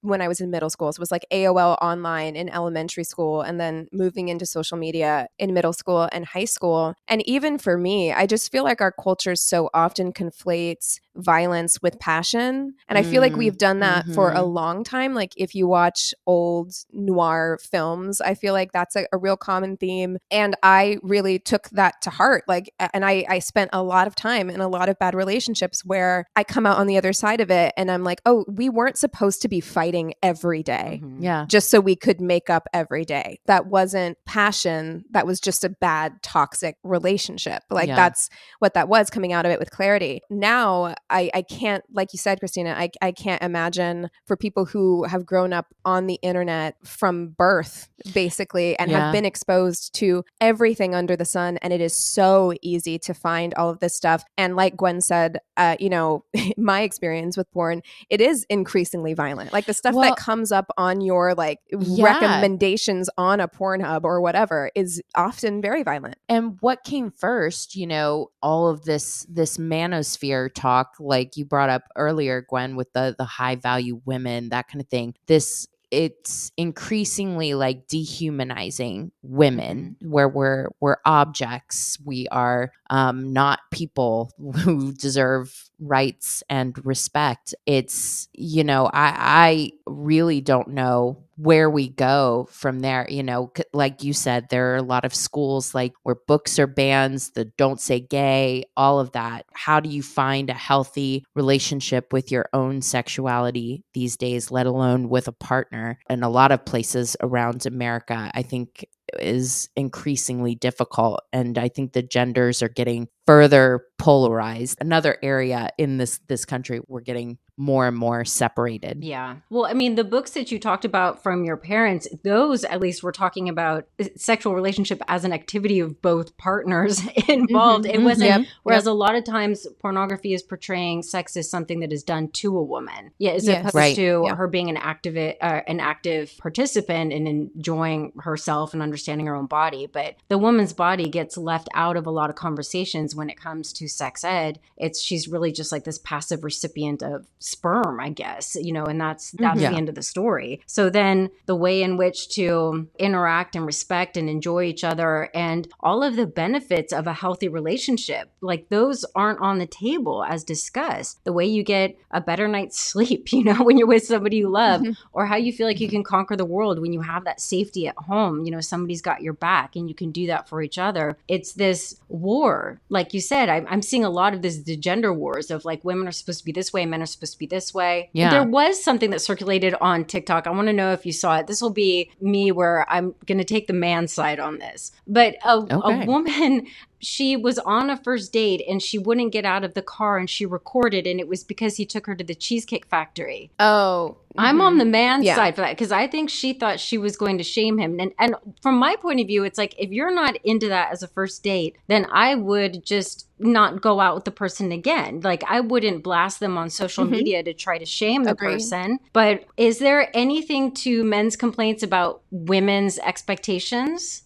[0.00, 0.92] when I was in middle school.
[0.92, 5.28] So it was like AOL online in elementary school and then moving into social media
[5.38, 6.94] in middle school and high school.
[7.08, 11.98] And even for me, I just feel like our culture so often conflates violence with
[11.98, 12.74] passion.
[12.88, 14.14] And I feel like we've done that mm-hmm.
[14.14, 14.50] for a mm-hmm.
[14.50, 15.14] long time.
[15.14, 19.76] Like if you watch old noir films, I feel like that's a, a, real common
[19.76, 20.18] theme.
[20.30, 22.44] And I really took that to heart.
[22.46, 25.84] Like, and I, I spent a lot of time in a lot of bad relationships
[25.84, 28.68] where I come out on the other side of it and I'm like, oh, we
[28.68, 31.22] weren't supposed to be fighting every day, mm-hmm.
[31.22, 31.46] Yeah.
[31.48, 33.40] Just so we could make up every day.
[33.46, 35.04] That wasn't passion.
[35.10, 37.62] That was just a bad, toxic relationship.
[37.70, 37.96] Like yeah.
[37.96, 40.20] that's what that was coming out of it with clarity.
[40.30, 45.04] Now, I, I can't, like you said, Christina, I, I can't imagine for people who
[45.04, 49.04] have grown up on the internet from birth, basically, and yeah.
[49.04, 51.58] have been exposed to everything under the sun.
[51.58, 54.24] And it is so easy to find all of this stuff.
[54.36, 56.24] And like Gwen said, uh, you know,
[56.56, 59.52] my experience with porn, it is increasingly violent.
[59.52, 62.04] Like the stuff well, that comes up on your like yeah.
[62.04, 66.16] recommendations on a Pornhub or whatever is often very violent.
[66.28, 71.70] And what came first, you know, all of this this manosphere talk like you brought
[71.70, 75.14] up earlier, Gwen, with the the high value women, that kind of thing.
[75.26, 80.10] This it's increasingly like dehumanizing women mm-hmm.
[80.10, 84.30] where we're we're objects we are um, not people
[84.62, 91.88] who deserve rights and respect it's you know i i really don't know where we
[91.88, 95.92] go from there you know like you said there are a lot of schools like
[96.02, 99.46] where books are bans the don't say gay all of that.
[99.52, 105.08] How do you find a healthy relationship with your own sexuality these days let alone
[105.08, 105.98] with a partner?
[106.08, 108.86] In a lot of places around america i think
[109.18, 115.98] is increasingly difficult and i think the genders are getting further polarized another area in
[115.98, 119.02] this this country we're getting more and more separated.
[119.02, 119.36] Yeah.
[119.48, 123.02] Well, I mean, the books that you talked about from your parents, those at least
[123.02, 127.86] were talking about uh, sexual relationship as an activity of both partners involved.
[127.86, 128.00] Mm-hmm.
[128.00, 128.46] It wasn't, yep.
[128.62, 128.92] whereas yep.
[128.92, 132.62] a lot of times pornography is portraying sex as something that is done to a
[132.62, 133.12] woman.
[133.18, 133.32] Yeah.
[133.32, 133.60] As yes.
[133.60, 133.96] opposed right.
[133.96, 134.34] to yeah.
[134.34, 139.46] her being an active, uh, an active participant and enjoying herself and understanding her own
[139.46, 139.86] body.
[139.86, 143.72] But the woman's body gets left out of a lot of conversations when it comes
[143.74, 144.58] to sex ed.
[144.76, 149.00] It's, she's really just like this passive recipient of sperm, I guess, you know, and
[149.00, 149.60] that's that's mm-hmm.
[149.60, 149.70] yeah.
[149.70, 150.60] the end of the story.
[150.66, 155.68] So then the way in which to interact and respect and enjoy each other and
[155.80, 160.44] all of the benefits of a healthy relationship, like those aren't on the table as
[160.44, 161.24] discussed.
[161.24, 164.48] The way you get a better night's sleep, you know, when you're with somebody you
[164.48, 164.92] love, mm-hmm.
[165.12, 167.86] or how you feel like you can conquer the world when you have that safety
[167.86, 170.78] at home, you know, somebody's got your back and you can do that for each
[170.78, 171.16] other.
[171.28, 172.80] It's this war.
[173.06, 175.84] Like you said, I'm, I'm seeing a lot of this the gender wars of like
[175.84, 178.10] women are supposed to be this way, men are supposed to be this way.
[178.12, 178.30] Yeah.
[178.30, 180.48] There was something that circulated on TikTok.
[180.48, 181.46] I want to know if you saw it.
[181.46, 184.90] This will be me where I'm going to take the man side on this.
[185.06, 186.02] But a, okay.
[186.02, 186.66] a woman
[187.00, 190.28] she was on a first date and she wouldn't get out of the car and
[190.30, 193.50] she recorded and it was because he took her to the cheesecake factory.
[193.58, 195.34] Oh, I'm on the man's Yeah.
[195.34, 197.98] side for that because I think she thought she was going to shame him.
[197.98, 201.02] And and from my point of view, it's like if you're not into that as
[201.02, 205.20] a first date, then I would just not go out with the person again.
[205.22, 207.10] Like I wouldn't blast them on social Mhm.
[207.10, 208.52] media to try to shame the Agreed.
[208.54, 208.98] person.
[209.14, 214.22] But is there anything to men's complaints about women's expectations?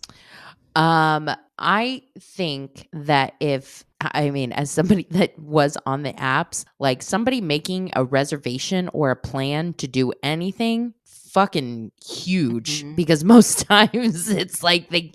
[0.76, 7.02] Um, I think that if I mean, as somebody that was on the apps, like
[7.02, 12.84] somebody making a reservation or a plan to do anything, fucking huge.
[12.84, 12.96] Mhm.
[12.96, 15.12] Because most times it's like they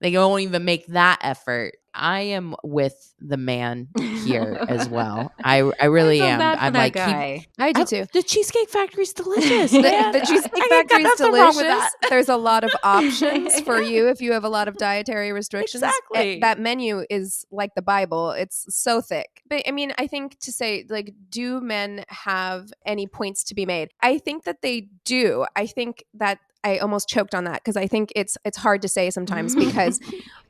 [0.00, 1.74] they don't even make that effort.
[1.94, 3.88] I am with the man
[4.24, 5.30] here as well.
[5.44, 6.40] I I really I am.
[6.40, 8.06] I'm like he- I do I- too.
[8.12, 9.70] the Cheesecake Factory's delicious.
[9.72, 11.90] The, the Cheesecake I ain't got Factory is nothing wrong with delicious.
[12.08, 15.82] There's a lot of options for you if you have a lot of dietary restrictions.
[15.82, 16.36] Exactly.
[16.36, 18.30] Eh, That menu is like the Bible.
[18.30, 19.42] It's so thick.
[19.48, 23.66] But I mean, I think to say, like, do men have any points to be
[23.66, 23.90] made?
[24.00, 25.44] I think that they do.
[25.56, 28.88] I think that I almost choked on that because I think it's it's hard to
[28.88, 29.98] say sometimes because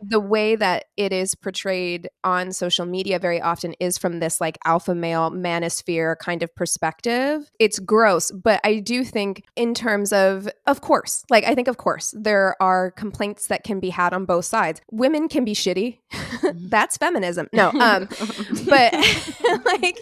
[0.03, 4.59] the way that it is portrayed on social media very often is from this like
[4.65, 7.49] alpha male manosphere kind of perspective.
[7.61, 11.77] It's gross, but I do think in terms of of course, like I think of
[11.77, 14.81] course there are complaints that can be had on both sides.
[14.91, 15.99] Women can be shitty.
[16.55, 17.49] That's feminism.
[17.53, 18.09] No, um
[18.69, 18.93] but
[19.65, 19.99] like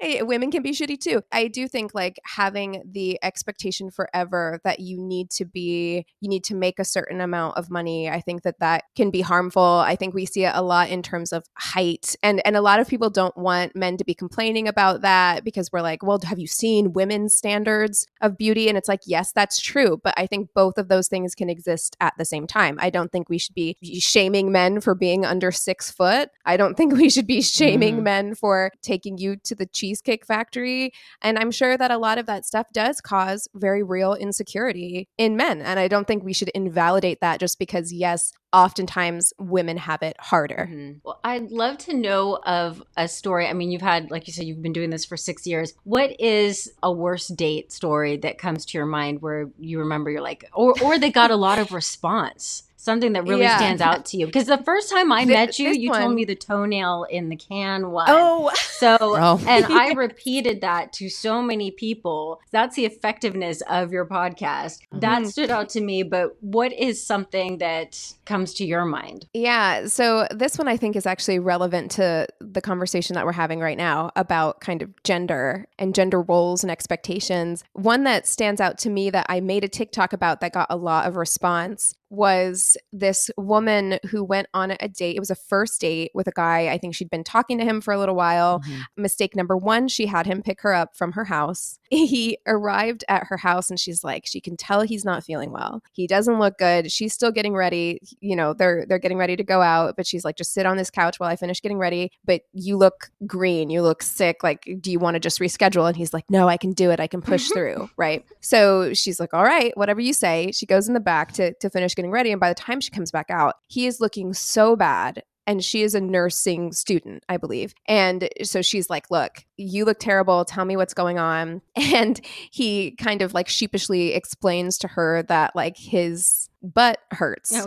[0.00, 1.22] eh, women can be shitty too.
[1.30, 6.44] I do think like having the expectation forever that you need to be you need
[6.44, 8.10] to make a certain amount of money.
[8.10, 9.35] I think that that can be harmful.
[9.44, 12.80] I think we see it a lot in terms of height and and a lot
[12.80, 16.38] of people don't want men to be complaining about that because we're like, well, have
[16.38, 20.50] you seen women's standards of beauty and it's like, yes, that's true, but I think
[20.54, 22.78] both of those things can exist at the same time.
[22.80, 26.30] I don't think we should be shaming men for being under 6 foot.
[26.44, 28.02] I don't think we should be shaming Mhm.
[28.02, 32.26] men for taking you to the cheesecake factory and I'm sure that a lot of
[32.26, 35.60] that stuff does cause very real insecurity in men.
[35.60, 40.16] And I don't think we should invalidate that just because, yes, oftentimes women have it
[40.18, 40.68] harder.
[40.70, 41.00] Mhm.
[41.04, 43.46] Well, I'd love to know of a story.
[43.46, 45.74] I mean, you've had, like you said, you've been doing this for six years.
[45.84, 50.20] What is a worst date story that comes to your mind where you remember you're
[50.20, 52.62] like, or or they got a lot of response?
[52.86, 53.56] Something that really Yeah.
[53.56, 54.26] stands out to you.
[54.26, 57.30] Because the first time I Thi- met you, you one- told me the toenail in
[57.30, 58.06] the can one.
[58.08, 59.40] Oh, So, Oh.
[59.48, 62.40] and I repeated that to so many people.
[62.52, 64.78] That's the effectiveness of your podcast.
[64.92, 65.26] That Mhm.
[65.32, 66.04] stood out to me.
[66.04, 69.26] But what is something that comes to your mind?
[69.34, 69.86] Yeah.
[69.88, 73.76] So this one I think is actually relevant to the conversation that we're having right
[73.78, 77.64] now about kind of gender and gender roles and expectations.
[77.72, 80.76] One that stands out to me that I made a TikTok about that got a
[80.76, 85.16] lot of response was this woman who went on a date.
[85.16, 86.68] It was a first date with a guy.
[86.68, 88.60] I think she'd been talking to him for a little while.
[88.60, 88.80] Mhm.
[88.96, 91.78] Mistake number one, she had him pick her up from her house.
[92.16, 95.82] He arrived at her house and she's like, she can tell he's not feeling well.
[95.92, 96.90] He doesn't look good.
[96.90, 98.00] She's still getting ready.
[98.20, 100.76] You know, they're they're getting ready to go out, but she's like, just sit on
[100.76, 102.10] this couch while I finish getting ready.
[102.24, 104.42] But you look green, you look sick.
[104.42, 105.86] Like, do you want to just reschedule?
[105.86, 107.00] And he's like, No, I can do it.
[107.00, 107.88] I can push through.
[107.96, 108.24] Right.
[108.40, 110.50] So she's like, All right, whatever you say.
[110.52, 112.30] She goes in the back to to finish getting ready.
[112.30, 115.82] And by the time she comes back out, he is looking so bad and she
[115.82, 117.72] is a nursing student, I believe.
[117.86, 120.44] And so she's like, Look, you look terrible.
[120.44, 121.62] Tell me what's going on.
[121.96, 127.52] And he kind of like sheepishly explains to her that like his butt hurts.
[127.54, 127.66] Oh,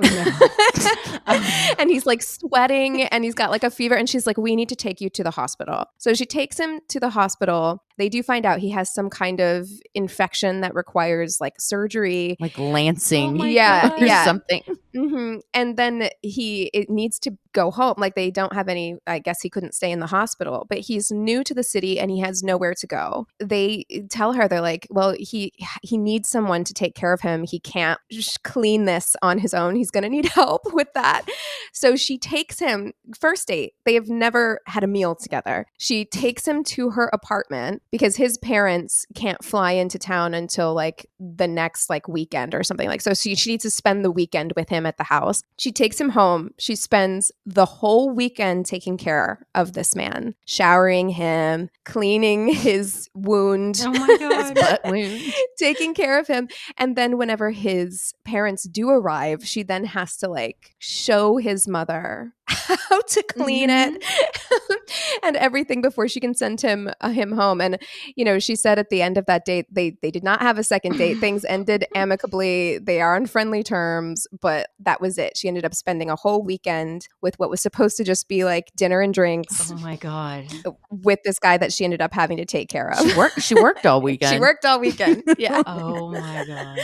[1.80, 3.96] and he's like sweating and he's got like a fever.
[3.96, 5.86] And she's like, We need to take you to the hospital.
[5.98, 7.84] So she takes him to the hospital.
[7.98, 12.38] They do find out he has some kind of infection that requires like surgery.
[12.40, 14.02] like lancing, Oh Yeah, God.
[14.02, 14.24] or yeah.
[14.26, 14.64] something.
[14.96, 17.96] hmm And then he it needs to go home.
[17.98, 18.98] Like they don't have any.
[19.08, 22.10] I guess he couldn't stay in the hospital, but he's new to the city and
[22.12, 23.28] he has nowhere to go.
[23.40, 25.52] They tell her they're like, well, he
[25.84, 27.44] he needs someone to take care of him.
[27.44, 28.44] He can't just
[28.80, 29.76] clean this on his own.
[29.76, 31.24] He's going to need help with that.
[31.72, 33.74] So she takes him first date.
[33.86, 35.66] They have never had a meal together.
[35.78, 41.08] She takes him to her apartment because his parents can't fly into town until like
[41.20, 44.54] the next like weekend or something like so she, she needs to spend the weekend
[44.56, 48.98] with him at the house she takes him home she spends the whole weekend taking
[48.98, 54.56] care of this man showering him cleaning his wound Oh my God.
[54.56, 55.22] Butt wound.
[55.58, 60.28] taking care of him and then whenever his parents do arrive she then has to
[60.28, 62.34] like show his mother
[62.90, 63.96] how to clean mm-hmm.
[63.96, 64.92] it
[65.24, 67.62] and everything before she can send him uh, him home.
[67.62, 67.78] And
[68.16, 70.58] you know, she said at the end of that date, they they did not have
[70.58, 71.16] a second date.
[71.20, 72.80] Things ended amicably.
[72.80, 75.38] They are on friendly terms, but that was it.
[75.38, 78.72] She ended up spending a whole weekend with what was supposed to just be like
[78.76, 79.72] dinner and drinks.
[79.72, 80.48] Oh my god!
[80.90, 83.00] With this guy that she ended up having to take care of.
[83.00, 83.42] She worked.
[83.42, 84.34] She worked all weekend.
[84.34, 85.24] she worked all weekend.
[85.38, 85.62] Yeah.
[85.66, 86.80] oh my god!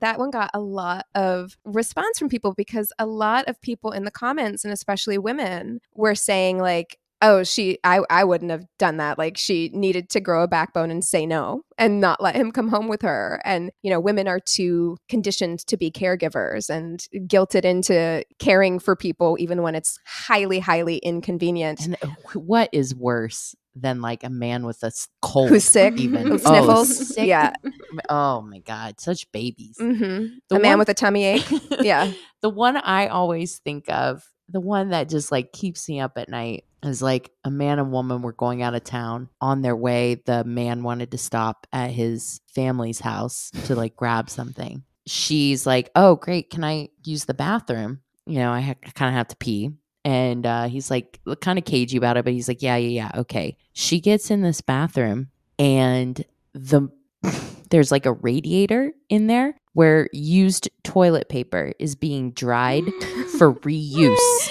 [0.00, 4.04] That one got a lot of response from people because a lot of people in
[4.04, 4.87] the comments and especially
[5.18, 9.18] women were saying like oh she I, I wouldn't have done that.
[9.18, 12.68] Like she needed to grow a backbone and say no and not let him come
[12.68, 13.40] home with her.
[13.44, 18.96] And you know women are too conditioned to be caregivers and guilted into caring for
[18.96, 21.84] people even when it's highly highly inconvenient.
[21.84, 24.90] And uh, what is worse than like a man with a
[25.22, 25.98] cold who's sick?
[25.98, 26.26] even?
[26.26, 26.90] Who sniffles?
[27.00, 27.26] oh, sick.
[27.26, 27.52] yeah.
[28.08, 29.76] Oh my god such babies.
[29.80, 30.26] Mm-hmm.
[30.50, 31.50] a one, man with a tummy ache?
[31.80, 32.12] Yeah.
[32.40, 36.28] The one i always think of the one that just like keeps me up at
[36.28, 39.28] night is like a man and woman were going out of town.
[39.40, 44.30] On their way the man wanted to stop at his family's house to like grab
[44.30, 44.82] something.
[45.06, 48.00] She's like oh great can i use the bathroom?
[48.26, 49.70] You know i, ha- kind of have to pee.
[50.04, 53.20] And uh, he's like kind of cagey about it but he's like yeah yeah yeah
[53.20, 53.56] okay.
[53.72, 55.28] She gets in this bathroom
[55.58, 56.24] and
[56.54, 56.88] the
[57.70, 62.84] there's like a radiator in there where used toilet paper is being dried
[63.38, 64.48] for reuse.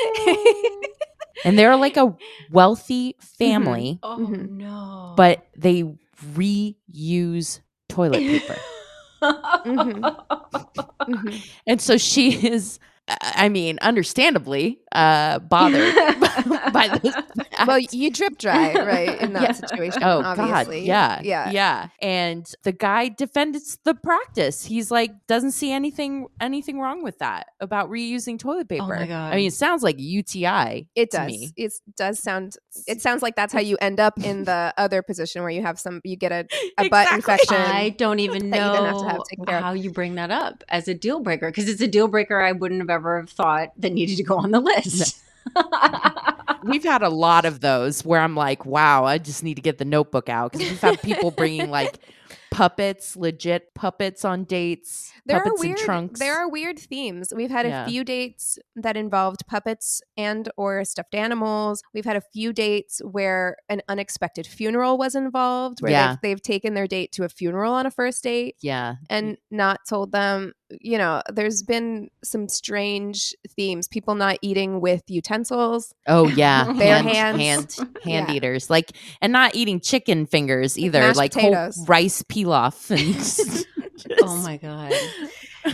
[1.45, 2.15] and they're like a
[2.51, 3.99] wealthy family.
[4.03, 4.23] Mm-hmm.
[4.23, 4.57] Oh mm-hmm.
[4.57, 5.13] no.
[5.15, 5.83] But they
[6.35, 7.59] reuse
[7.89, 8.57] toilet paper.
[9.21, 10.05] mm-hmm.
[11.07, 11.37] Mm-hmm.
[11.65, 15.95] And so she is I mean, understandably, uh, bothered
[16.73, 17.15] by this.
[17.65, 19.19] Well, you drip dry, right?
[19.19, 19.51] In that yeah.
[19.51, 20.03] situation.
[20.03, 20.81] Oh, obviously.
[20.81, 20.85] God.
[20.85, 21.21] Yeah.
[21.23, 21.49] Yeah.
[21.51, 21.87] Yeah.
[22.01, 24.63] And the guy defends the practice.
[24.63, 28.83] He's like, doesn't see anything anything wrong with that about reusing toilet paper.
[28.83, 29.33] Oh my God.
[29.33, 30.87] I mean, it sounds like UTI.
[30.95, 31.27] It does.
[31.27, 31.51] Me.
[31.57, 35.41] It does sound, it sounds like that's how you end up in the other position
[35.41, 36.89] where you have some, you get a, a exactly.
[36.89, 37.57] butt infection.
[37.57, 41.81] I don't even know how you bring that up as a deal breaker because it's
[41.81, 44.59] a deal breaker I wouldn't have ever have thought that needed to go on the
[44.59, 45.19] list.
[46.63, 49.77] We've had a lot of those where I'm like, wow, I just need to get
[49.77, 51.99] the notebook out because we've had people bringing like
[52.51, 55.11] puppets, legit puppets on dates.
[55.25, 56.19] There puppets are weird, trunks.
[56.19, 57.33] There are weird themes.
[57.35, 61.83] We've had a few dates that involved puppets and or stuffed animals.
[61.93, 66.15] We've had a few dates where an unexpected funeral was involved, where yeah.
[66.21, 68.55] they've, they've taken their date to a funeral on a first date.
[68.61, 68.95] Yeah.
[69.09, 73.87] And not told them, you know, there's been some strange themes.
[73.87, 75.93] People not eating with utensils.
[76.07, 78.35] Oh yeah, bare hand, hands, hand hand yeah.
[78.35, 78.69] eaters.
[78.69, 78.91] Like,
[79.21, 81.13] and not eating chicken fingers either.
[81.13, 83.67] Like, like rice pilaf and.
[83.97, 84.93] Just, oh my god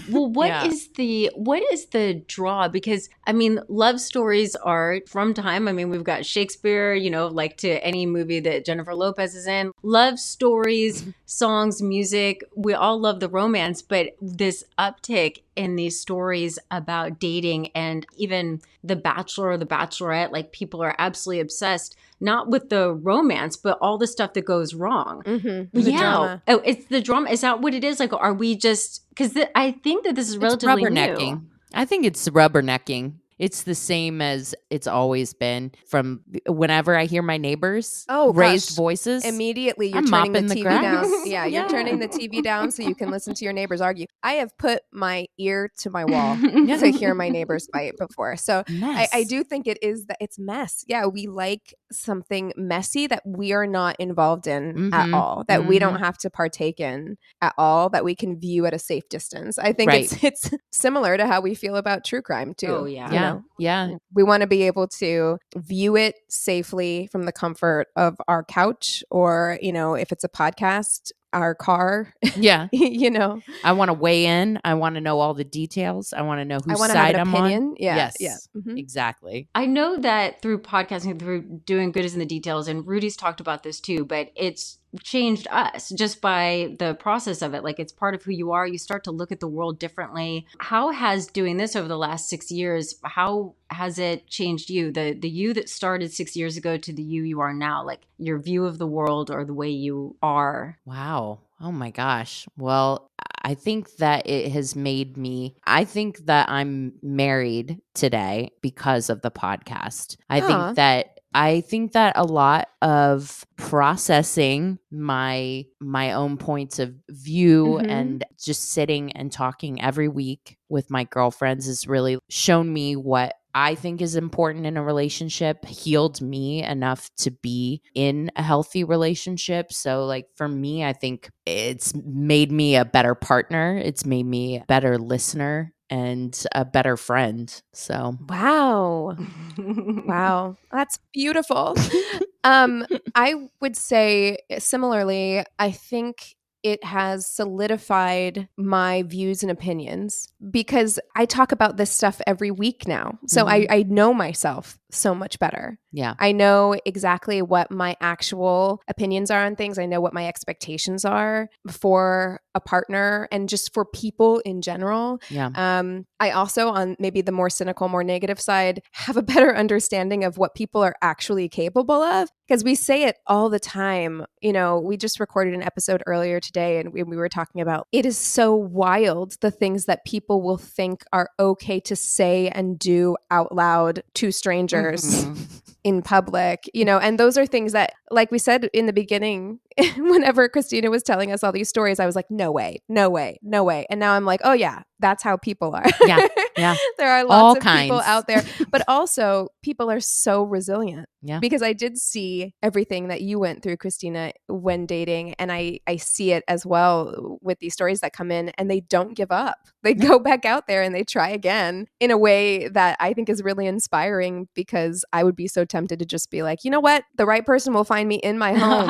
[0.09, 0.65] well what yeah.
[0.65, 5.71] is the what is the draw because i mean love stories are from time i
[5.71, 9.71] mean we've got shakespeare you know like to any movie that jennifer lopez is in
[9.81, 11.11] love stories mm-hmm.
[11.25, 17.67] songs music we all love the romance but this uptick in these stories about dating
[17.75, 22.93] and even the bachelor or the bachelorette like people are absolutely obsessed not with the
[22.93, 25.21] romance, but all the stuff that goes wrong.
[25.25, 25.77] Mm-hmm.
[25.77, 25.97] Yeah.
[25.99, 26.43] Drama.
[26.47, 27.29] Oh, it's the drama.
[27.29, 27.99] Is that what it is?
[27.99, 31.41] Like, are we just because th- I think that this is relatively it's rubbernecking.
[31.41, 31.47] New.
[31.73, 33.15] I think it's rubbernecking.
[33.39, 38.69] It's the same as it's always been from whenever I hear my neighbors oh, raised
[38.69, 38.75] gosh.
[38.77, 39.25] voices.
[39.25, 41.03] Immediately you're I'm turning the TV down.
[41.25, 44.05] Yeah, you're turning the TV down so you can listen to your neighbors argue.
[44.21, 48.37] I have put my ear to my wall to hear my neighbors fight before.
[48.37, 50.85] So I, I, do think it is that it's mess.
[50.87, 54.93] Yeah, we like something messy that we are not involved in mm-hmm.
[54.93, 55.69] at all, that mm-hmm.
[55.69, 56.03] we don't mm-hmm.
[56.03, 59.57] have to partake in at all, that we can view at a safe distance.
[59.57, 60.23] I think right.
[60.23, 62.67] it's it's similar to how we feel about true crime too.
[62.67, 63.11] Oh yeah.
[63.11, 63.21] Yeah.
[63.21, 63.43] Know?
[63.59, 63.89] Yeah.
[64.13, 69.03] We want to be able to view it safely from the comfort of our couch
[69.09, 72.13] or, you know, if it's a podcast, our car.
[72.35, 72.67] Yeah.
[72.71, 73.41] you know.
[73.63, 74.59] I want to weigh in.
[74.63, 76.13] I want to know all the details.
[76.13, 77.63] I want to know whose I side I'm opinion.
[77.63, 77.75] on.
[77.79, 77.95] Yeah.
[77.95, 78.15] Yes.
[78.19, 78.35] Yeah.
[78.55, 78.77] Mm-hmm.
[78.77, 79.47] Exactly.
[79.55, 83.39] I know that through podcasting, through doing good is in the details, and Rudy's talked
[83.39, 87.63] about this too, but it's changed us just by the process of it.
[87.63, 88.67] Like it's part of who you are.
[88.67, 90.45] You start to look at the world differently.
[90.59, 94.91] How has doing this over the last six years, how has it changed you?
[94.91, 98.01] The the you that started six years ago to the you you are now, like
[98.17, 100.77] your view of the world or the way you are.
[100.85, 101.39] Wow.
[101.59, 102.45] Oh my gosh.
[102.57, 103.09] Well,
[103.41, 109.21] I think that it has made me, I think that I'm married today because of
[109.21, 110.17] the podcast.
[110.29, 116.95] I think that I think that a lot of processing my my own points of
[117.09, 117.89] view mm-hmm.
[117.89, 123.35] and just sitting and talking every week with my girlfriends has really shown me what
[123.55, 128.83] I think is important in a relationship healed me enough to be in a healthy
[128.83, 129.71] relationship.
[129.71, 134.57] So, like, for me, I think it's made me a better partner, it's made me
[134.57, 137.61] a better listener and a better friend.
[137.71, 139.15] So, wow.
[139.59, 140.57] wow.
[140.71, 141.75] That's beautiful.
[142.43, 150.99] um, I would say similarly, I think it has solidified my views and opinions because
[151.15, 153.19] I talk about this stuff every week now.
[153.27, 153.71] So mm-hmm.
[153.71, 155.77] I, I know myself so much better.
[155.91, 156.15] Yeah.
[156.19, 159.77] I know exactly what my actual opinions are on things.
[159.77, 165.19] I know what my expectations are for a partner and just for people in general.
[165.29, 165.49] Yeah.
[165.55, 170.23] Um, I also, on maybe the more cynical, more negative side, have a better understanding
[170.23, 174.25] of what people are actually capable of because we say it all the time.
[174.41, 177.87] You know, we just recorded an episode earlier today and we, we were talking about
[177.91, 182.77] it is so wild the things that people will think are okay to say and
[182.77, 184.82] do out loud to strangers mm-hmm.
[184.91, 185.43] Mm-hmm.
[185.83, 189.59] in public, you know, and those are things that, like we said in the beginning,
[189.97, 193.39] whenever Christina was telling us all these stories, I was like, no way, no way,
[193.41, 193.85] no way.
[193.89, 195.85] And now I'm like, oh, yeah, that's how people are.
[196.05, 196.27] Yeah.
[196.57, 196.75] Yeah.
[196.97, 197.83] there are lots all of kinds.
[197.83, 201.07] people out there, but also people are so resilient.
[201.21, 201.39] Yeah.
[201.39, 205.33] Because I did see everything that you went through, Christina, when dating.
[205.35, 208.81] And I, I see it as well with these stories that come in and they
[208.81, 209.57] don't give up.
[209.83, 213.29] They go back out there and they try again in a way that I think
[213.29, 216.79] is really inspiring because I would be so tempted to just be like, you know
[216.79, 217.03] what?
[217.15, 218.89] The right person will find me in my home.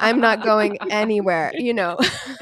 [0.00, 1.96] I'm not going anywhere, you know.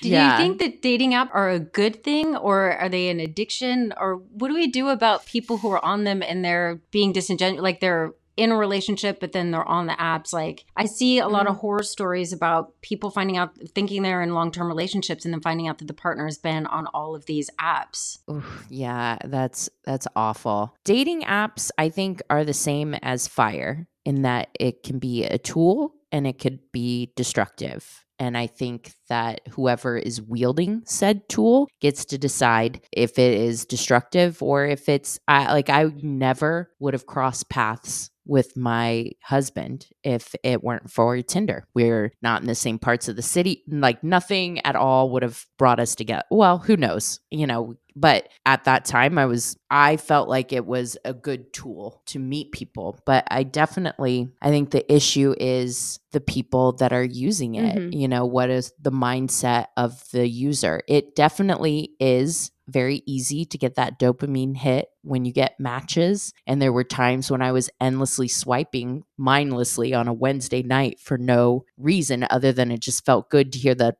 [0.00, 0.32] do yeah.
[0.32, 4.16] you think that dating app are a good thing or are they an addiction or
[4.16, 7.80] what do we do about people who are on them and they're being disingenuous like
[7.80, 11.46] they're in a relationship but then they're on the apps like i see a lot
[11.46, 11.60] of mm-hmm.
[11.60, 15.78] horror stories about people finding out thinking they're in long-term relationships and then finding out
[15.78, 20.74] that the partner has been on all of these apps Oof, yeah that's that's awful
[20.84, 25.38] dating apps i think are the same as fire in that it can be a
[25.38, 31.68] tool and it could be destructive and I think that whoever is wielding said tool
[31.80, 36.94] gets to decide if it is destructive or if it's I, like I never would
[36.94, 41.66] have crossed paths with my husband if it weren't for Tinder.
[41.74, 43.62] We're not in the same parts of the city.
[43.68, 46.24] Like nothing at all would have brought us together.
[46.30, 47.20] Well, who knows?
[47.30, 51.52] You know, but at that time I was I felt like it was a good
[51.52, 56.92] tool to meet people, but I definitely I think the issue is the people that
[56.92, 57.76] are using it.
[57.76, 57.92] Mm-hmm.
[57.92, 60.80] You know, what is the mindset of the user?
[60.88, 66.32] It definitely is very easy to get that dopamine hit when you get matches.
[66.46, 71.18] And there were times when I was endlessly swiping mindlessly on a Wednesday night for
[71.18, 73.96] no reason other than it just felt good to hear the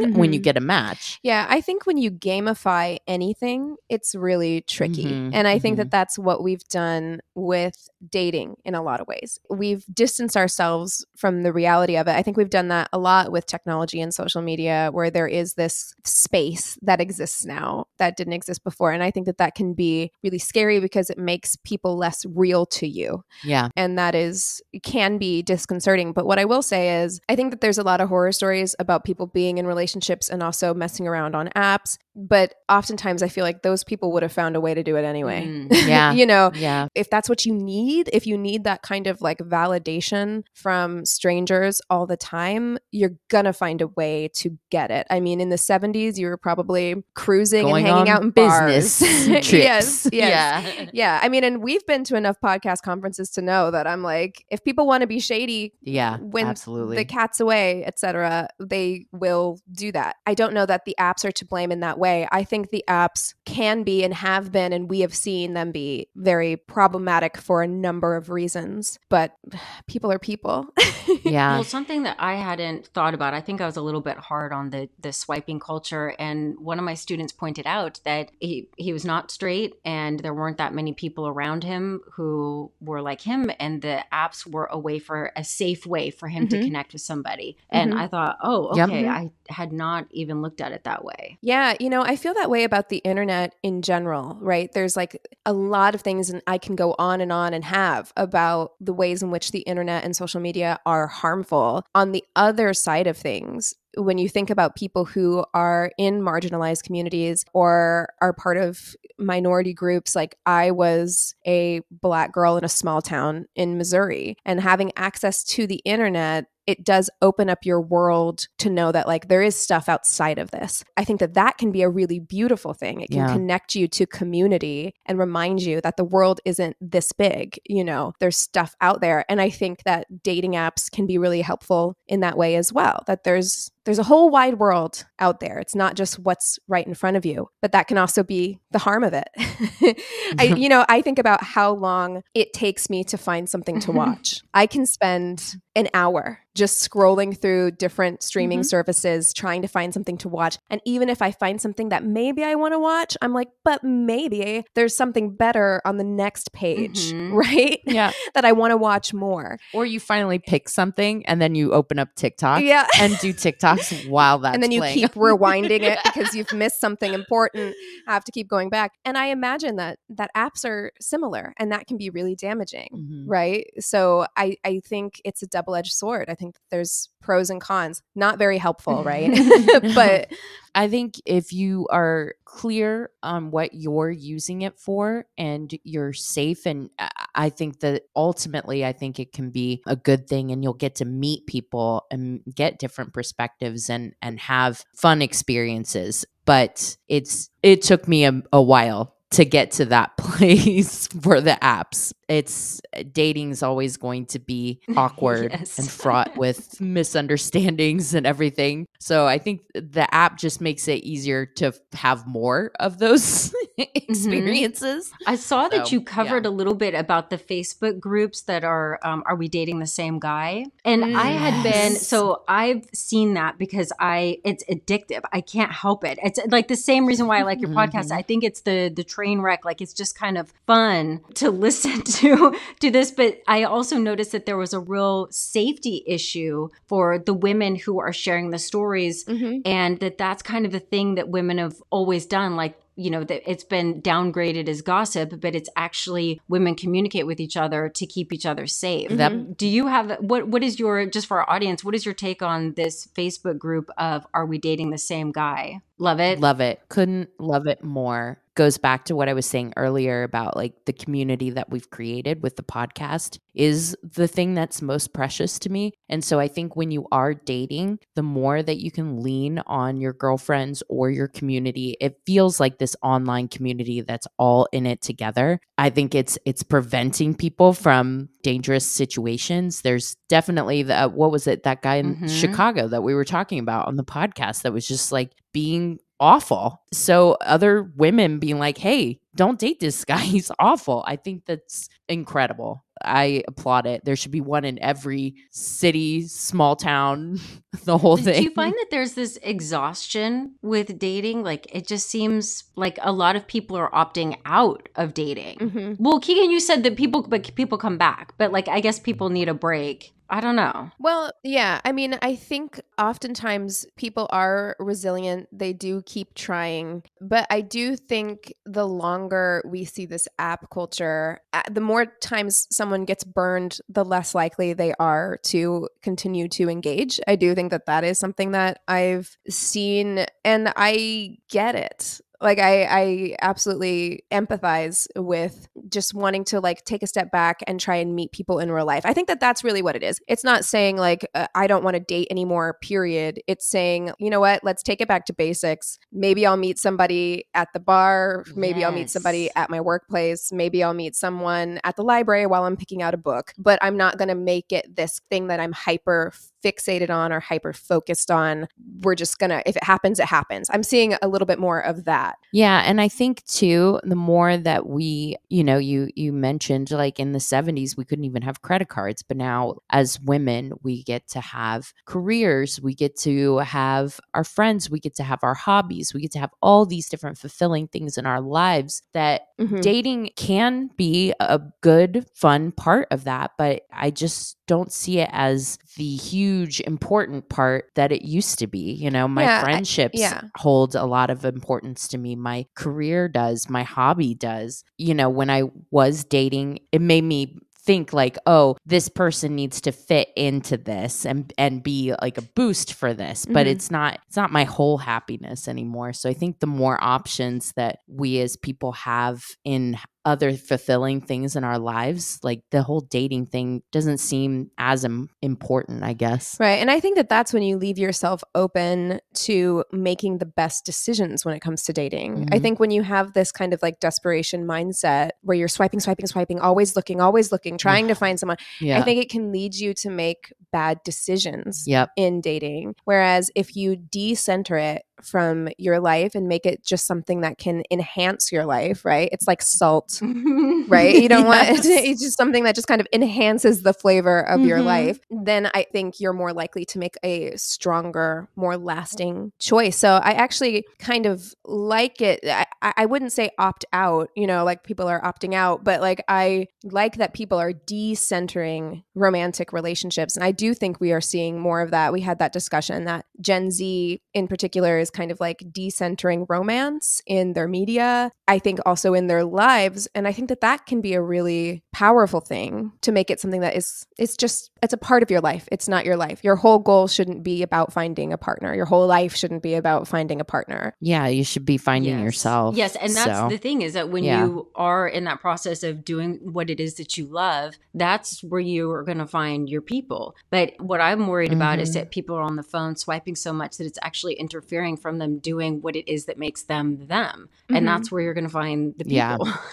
[0.00, 0.18] mm-hmm.
[0.18, 0.44] when you mm-hmm.
[0.44, 1.18] get a match.
[1.22, 5.04] Yeah, I think when you gamify anything, it's really tricky.
[5.04, 5.30] Mm-hmm.
[5.34, 5.90] And I think that mm-hmm.
[5.90, 9.38] that's what we've done with dating in a lot of ways.
[9.48, 12.12] We've distanced ourselves from the reality of it.
[12.12, 15.54] I think we've done that a lot with technology and social media where there is
[15.54, 18.92] this space that exists now that didn't exist before.
[18.92, 22.66] And I think that that can be really scary because it makes people less real
[22.66, 23.24] to you.
[23.44, 23.68] Yeah.
[23.76, 26.12] And that is, can be disconcerting.
[26.12, 28.74] But what I will say is, I think that there's a lot of horror stories
[28.78, 33.28] about people being in relationships relationships and also messing around on apps but oftentimes I
[33.28, 35.46] feel like those people would have found a way to do it anyway.
[35.46, 36.12] Mm, yeah.
[36.12, 36.88] you know, yeah.
[36.94, 41.80] if that's what you need, if you need that kind of like validation from strangers
[41.90, 45.06] all the time, you're to find a way to get it.
[45.10, 48.98] I mean, in the 70s, you were probably cruising Going and hanging out in business
[48.98, 49.52] trips.
[49.52, 50.08] yes.
[50.22, 50.22] Yes.
[50.22, 50.86] Yeah.
[50.92, 51.20] yeah.
[51.22, 54.62] I mean, and we've been to enough podcast conferences to know that I'm like, if
[54.62, 56.96] people want to be shady, yeah, when absolutely.
[56.96, 60.16] the cat's away, etc., they will do that.
[60.26, 62.26] I don't know that the apps are to blame in that way.
[62.32, 66.08] I think the apps can be and have been, and we have seen them be
[66.16, 68.98] very problematic for a number of reasons.
[69.08, 69.36] But
[69.86, 70.66] people are people.
[71.22, 71.54] yeah.
[71.54, 74.52] Well, something that I hadn't thought about, I think I was a little bit hard
[74.52, 76.14] on the the swiping culture.
[76.18, 80.34] And one of my students pointed out that he, he was not straight and there
[80.34, 83.50] weren't that many people around him who were like him.
[83.60, 86.60] And the apps were a way for a safe way for him mm-hmm.
[86.60, 87.56] to connect with somebody.
[87.70, 88.00] And mm-hmm.
[88.00, 89.12] I thought, oh, okay, yep.
[89.12, 91.38] I had not even looked at it that way.
[91.40, 91.76] Yeah.
[91.78, 94.72] You know, I feel that way about the internet in general, right?
[94.72, 98.12] There's like a lot of things, and I can go on and on and have
[98.16, 101.84] about the ways in which the internet and social media are harmful.
[101.94, 106.84] On the other side of things, when you think about people who are in marginalized
[106.84, 112.70] communities or are part of minority groups, like I was a black girl in a
[112.70, 117.80] small town in Missouri, and having access to the internet it does open up your
[117.80, 120.82] world to know that like there is stuff outside of this.
[120.96, 123.00] I think that that can be a really beautiful thing.
[123.02, 123.32] It can Yeah.
[123.32, 128.12] connect you to community and remind you that the world isn't this big, you know.
[128.20, 132.20] There's stuff out there and I think that dating apps can be really helpful in
[132.20, 133.04] that way as well.
[133.06, 135.58] That there's there's a whole wide world out there.
[135.58, 138.78] It's not just what's right in front of you, but that can also be the
[138.78, 139.28] harm of it.
[140.38, 143.90] I, you know, I think about how long it takes me to find something to
[144.02, 144.40] watch.
[144.54, 148.66] I can spend an hour just scrolling through different streaming Mhm.
[148.66, 150.58] services trying to find something to watch.
[150.70, 153.82] And even if I find something that maybe I want to watch, I'm like, but
[153.82, 157.32] maybe there's something better on the next page, Mhm.
[157.32, 157.80] right?
[157.86, 158.12] Yeah.
[158.34, 159.58] that I want to watch more.
[159.72, 162.86] Or you finally pick something and then you open up TikTok Yeah.
[163.00, 164.94] and do TikToks while that's and then you playing.
[164.98, 167.74] keep rewinding it because you've missed something important
[168.06, 171.70] I have to keep going back and i imagine that that apps are similar and
[171.72, 173.24] that can be really damaging Mhm.
[173.26, 178.02] right so i i think it's a double-edged sword i think there's pros and cons
[178.14, 179.30] not very helpful right
[179.94, 180.30] but
[180.74, 186.64] I think if you are clear on what you're using it for and you're safe,
[186.64, 190.62] and I- I think that ultimately, I think it can be a good thing, and
[190.64, 196.24] you'll get to meet people and get different perspectives and and have fun experiences.
[196.46, 201.58] But it's it took me a, a while to get to that place for the
[201.62, 202.12] apps.
[202.28, 202.80] It's
[203.12, 205.78] dating's always going to be awkward Yes.
[205.78, 208.86] and fraught with misunderstandings and everything.
[209.00, 215.12] So I think the app just makes it easier to have more of those experiences.
[215.26, 216.50] I saw that you covered yeah.
[216.50, 220.18] a little bit about the Facebook groups that are um, Are We Dating the Same
[220.18, 220.66] Guy?
[220.84, 225.20] And I had been so I've seen that because I it's addictive.
[225.32, 226.18] I can't help it.
[226.22, 228.08] It's like the same reason why I like your podcast.
[228.08, 228.12] Mhm.
[228.12, 229.64] I think it's the the train wreck.
[229.64, 233.10] Like it's just kind of fun to listen to to this.
[233.10, 238.00] But I also noticed that there was a real safety issue for the women who
[238.00, 239.62] are sharing the stories Mhm.
[239.64, 243.24] and that that's kind of the thing that women have always done like you know
[243.24, 248.04] that it's been downgraded as gossip but it's actually women communicate with each other to
[248.06, 251.48] keep each other safe That- do you have what what is your just for our
[251.48, 255.32] audience what is your take on this facebook group of are we dating the same
[255.32, 256.80] guy love it Love it.
[256.88, 258.38] Couldn't love it more.
[258.54, 262.42] Goes back to what I was saying earlier about like the community that we've created
[262.42, 265.92] with the podcast is the thing that's most precious to me.
[266.10, 270.00] And so I think when you are dating, the more that you can lean on
[270.02, 275.00] your girlfriends or your community, it feels like this online community that's all in it
[275.00, 275.58] together.
[275.78, 279.80] I think it's it's preventing people from dangerous situations.
[279.80, 282.28] There's definitely the what was it that guy in Mhm.
[282.40, 286.80] Chicago that we were talking about on the podcast that was just like being awful.
[286.92, 290.18] So other women being like, "Hey, don't date this guy.
[290.34, 292.84] He's awful." I think that's incredible.
[293.04, 294.04] I applaud it.
[294.04, 297.40] There should be one in every city, small town,
[297.84, 298.36] the whole thing.
[298.38, 303.10] do you find that there's this exhaustion with dating like it just seems like a
[303.10, 305.96] lot of people are opting out of dating Mhm.
[305.98, 308.34] Well, Keegan, you said that people, but people come back.
[308.38, 310.12] But like, I guess people need a break.
[310.32, 310.90] I don't know.
[310.98, 311.82] Well, yeah.
[311.84, 315.46] I mean, I think oftentimes people are resilient.
[315.52, 317.02] They do keep trying.
[317.20, 323.04] But I do think the longer we see this app culture, the more times someone
[323.04, 327.20] gets burned, the less likely they are to continue to engage.
[327.28, 332.58] I do think that that is something that I've seen, and I get it like
[332.58, 337.96] I, I absolutely empathize with just wanting to like take a step back and try
[337.96, 339.06] and meet people in real life.
[339.06, 340.20] I think that that's really what it is.
[340.28, 343.40] It's not saying like uh, i don't want to date anymore period.
[343.46, 344.64] It's saying you know what?
[344.64, 345.98] Let's take it back to basics.
[346.10, 348.44] Maybe i'll meet somebody at the bar.
[348.56, 350.52] Maybe i'll meet somebody at my workplace.
[350.52, 353.96] Maybe i'll meet someone at the library while i'm picking out a book but i'm
[353.96, 356.32] not going to make it this thing that i'm hyper
[356.62, 358.68] fixated on or hyper focused on.
[359.00, 360.70] We're just gonna if it happens it happens.
[360.72, 364.56] I'm seeing a little bit more of that Yeah, and I think too, the more
[364.58, 368.60] that we, you know, you you mentioned like in the 70s we couldn't even have
[368.62, 374.20] credit cards, but now as women we get to have careers, we get to have
[374.34, 377.38] our friends, we get to have our hobbies, we get to have all these different
[377.38, 379.80] fulfilling things in our lives that Mhm.
[379.80, 385.28] dating can be a good fun part of that, but I just don't see it
[385.32, 388.92] as the huge important part that it used to be.
[388.92, 390.40] You know, my Yeah, I- friendships yeah.
[390.56, 392.36] hold a lot of importance to me.
[392.36, 394.82] My career does, my hobby does.
[394.96, 399.80] You know, when I was dating, it made me think like oh this person needs
[399.80, 403.70] to fit into this and and be like a boost for this but Mhm.
[403.70, 407.98] it's not it's not my whole happiness anymore so i think the more options that
[408.06, 413.46] we as people have in other fulfilling things in our lives, like the whole dating
[413.46, 416.56] thing doesn't seem as Im- important, I guess.
[416.60, 416.78] Right.
[416.80, 421.44] And I think that that's when you leave yourself open to making the best decisions
[421.44, 422.36] when it comes to dating.
[422.36, 422.54] Mm-hmm.
[422.54, 426.26] I think when you have this kind of like desperation mindset where you're swiping, swiping,
[426.26, 428.98] swiping, always looking, always looking, trying to find someone, yeah.
[428.98, 432.10] I think it can lead you to make bad decisions yep.
[432.16, 432.94] in dating.
[433.04, 437.82] Whereas if you decenter it from your life and make it just something that can
[437.90, 439.28] enhance your life, right?
[439.32, 440.11] It's like salt,
[440.88, 441.14] right?
[441.14, 441.70] You don't yes.
[441.70, 444.68] want it's just something that just kind of enhances the flavor of mm-hmm.
[444.68, 445.20] your life.
[445.30, 449.96] Then I think you're more likely to make a stronger, more lasting choice.
[449.96, 452.40] So I actually kind of like it.
[452.44, 456.22] I, I wouldn't say opt out, you know, like people are opting out, but like
[456.28, 460.36] I like that people are decentering romantic relationships.
[460.36, 462.12] And I do think we are seeing more of that.
[462.12, 467.20] We had that discussion that Gen Z in particular is kind of like decentering romance
[467.26, 468.30] in their media.
[468.48, 470.08] I think also in their lives.
[470.14, 473.60] And I think that that can be a really powerful thing to make it something
[473.60, 475.68] that is, it's just, it's a part of your life.
[475.70, 476.42] It's not your life.
[476.42, 478.74] Your whole goal shouldn't be about finding a partner.
[478.74, 480.96] Your whole life shouldn't be about finding a partner.
[481.00, 482.24] Yeah, you should be finding yes.
[482.24, 482.76] yourself.
[482.76, 482.96] Yes.
[482.96, 483.48] And that's so.
[483.48, 484.44] the thing is that when yeah.
[484.44, 488.60] you are in that process of doing what it is that you love, that's where
[488.60, 490.34] you are going to find your people.
[490.50, 491.60] But what I'm worried mm-hmm.
[491.60, 492.00] about is mm-hmm.
[492.00, 495.38] that people are on the phone swiping so much that it's actually interfering from them
[495.38, 497.48] doing what it is that makes them them.
[497.68, 497.76] Mm-hmm.
[497.76, 499.14] And that's where you're going to find the people.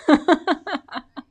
[0.07, 0.17] Yeah.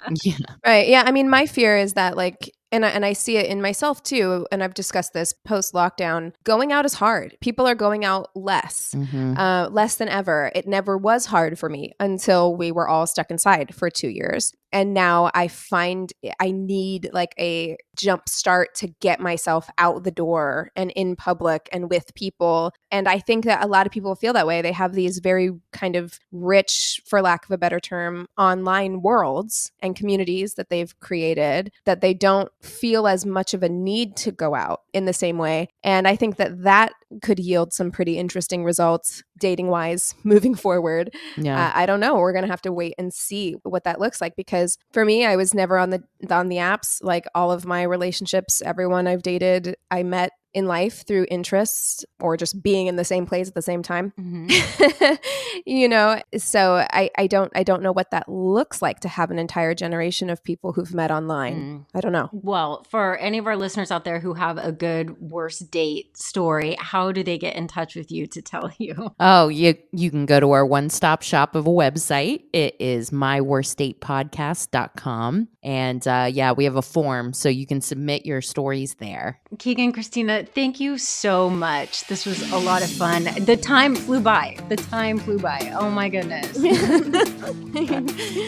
[0.25, 0.37] yeah.
[0.67, 0.89] Right.
[0.89, 1.05] Yeah.
[1.07, 4.03] I mean, my fear is that like and I, and I see it in myself
[4.03, 7.37] too and i've discussed this post lockdown going out is hard.
[7.41, 9.37] People are going out less mm-hmm.
[9.37, 10.51] uh, less than ever.
[10.55, 14.55] It never was hard for me until we were all stuck inside for two years
[14.73, 20.11] and now i find i need like a jump start to get myself out the
[20.11, 24.15] door and in public and with people and i think that a lot of people
[24.15, 27.81] feel that way they have these very kind of rich for lack of a better
[27.81, 33.63] term online worlds and communities that they've created that they don't feel as much of
[33.63, 35.69] a need to go out in the same way.
[35.83, 36.93] And I think that that
[37.23, 41.15] could yield some pretty interesting results dating wise moving forward.
[41.37, 41.69] Yeah.
[41.69, 42.17] Uh, I don't know.
[42.17, 44.58] We're going to have to wait and see what that looks like because
[44.93, 47.03] for me I was never on the on the apps.
[47.03, 52.37] Like all of my relationships everyone I've dated I met in life through interests or
[52.37, 54.13] just being in the same place at the same time.
[54.19, 55.15] Mm-hmm.
[55.67, 59.31] you know so I, I don't i don't know what that looks like to have
[59.31, 61.57] an entire generation of people who've met online.
[61.57, 61.85] Mm.
[61.95, 62.31] i don't know.
[62.33, 66.77] Well for any of our listeners out there who have a good worst date story
[66.79, 69.15] how do they get in touch with you to tell you?
[69.21, 72.45] Oh you you can go to our one-stop shop of a website.
[72.53, 78.41] It is myworstdatepodcast.com and uh, yeah we have a form so you can submit your
[78.41, 82.07] stories there keegan christina thank you so much.
[82.07, 83.25] This was a lot of fun.
[83.45, 84.57] The time flew by.
[84.69, 85.73] The time flew by.
[85.75, 86.51] Oh my goodness.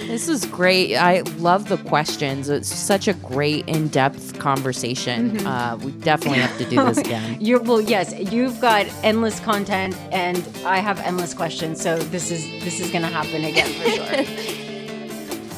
[0.09, 0.97] this was great.
[0.97, 2.49] I love the questions.
[2.49, 5.33] It's such a great in-depth conversation.
[5.33, 5.47] Mm-hmm.
[5.47, 7.39] Uh, we definitely have to do this again.
[7.41, 11.81] You're, well, yes, you've got endless content, and I have endless questions.
[11.81, 14.70] So this is this is going to happen again for sure.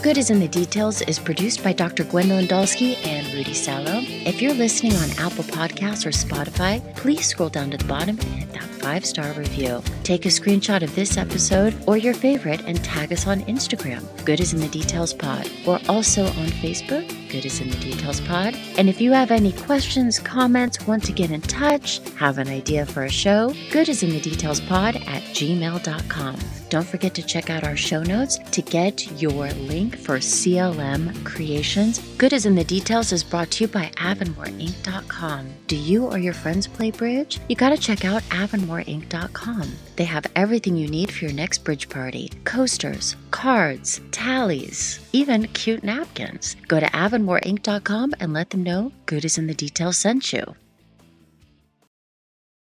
[0.03, 2.03] Good is in the Details is produced by Dr.
[2.03, 4.01] Gwendolyn Dolske and Rudy Salo.
[4.03, 8.29] If you're listening on Apple Podcasts or Spotify, please scroll down to the bottom and
[8.35, 9.81] hit that five star review.
[10.03, 14.41] Take a screenshot of this episode or your favorite and tag us on Instagram, Good
[14.41, 15.49] is in the Details Pod.
[15.65, 18.57] We're also on Facebook, Good is in the Details Pod.
[18.77, 22.87] And if you have any questions, comments, want to get in touch, have an idea
[22.87, 26.37] for a show, Good is in the Details Pod at gmail.com.
[26.73, 31.99] Don't forget to check out our show notes to get your link for CLM Creations.
[32.17, 35.51] Good is in the Details is brought to you by AvonmoreInc.com.
[35.67, 37.41] Do you or your friends play bridge?
[37.51, 39.71] You gotta check out AvonmoreInc.com.
[39.97, 45.85] They have everything you need for your next bridge party coasters, cards, tallies, even cute
[45.85, 46.57] napkins.
[46.69, 50.55] Go to AvonmoreInc.com and let them know Good is in the Details sent you.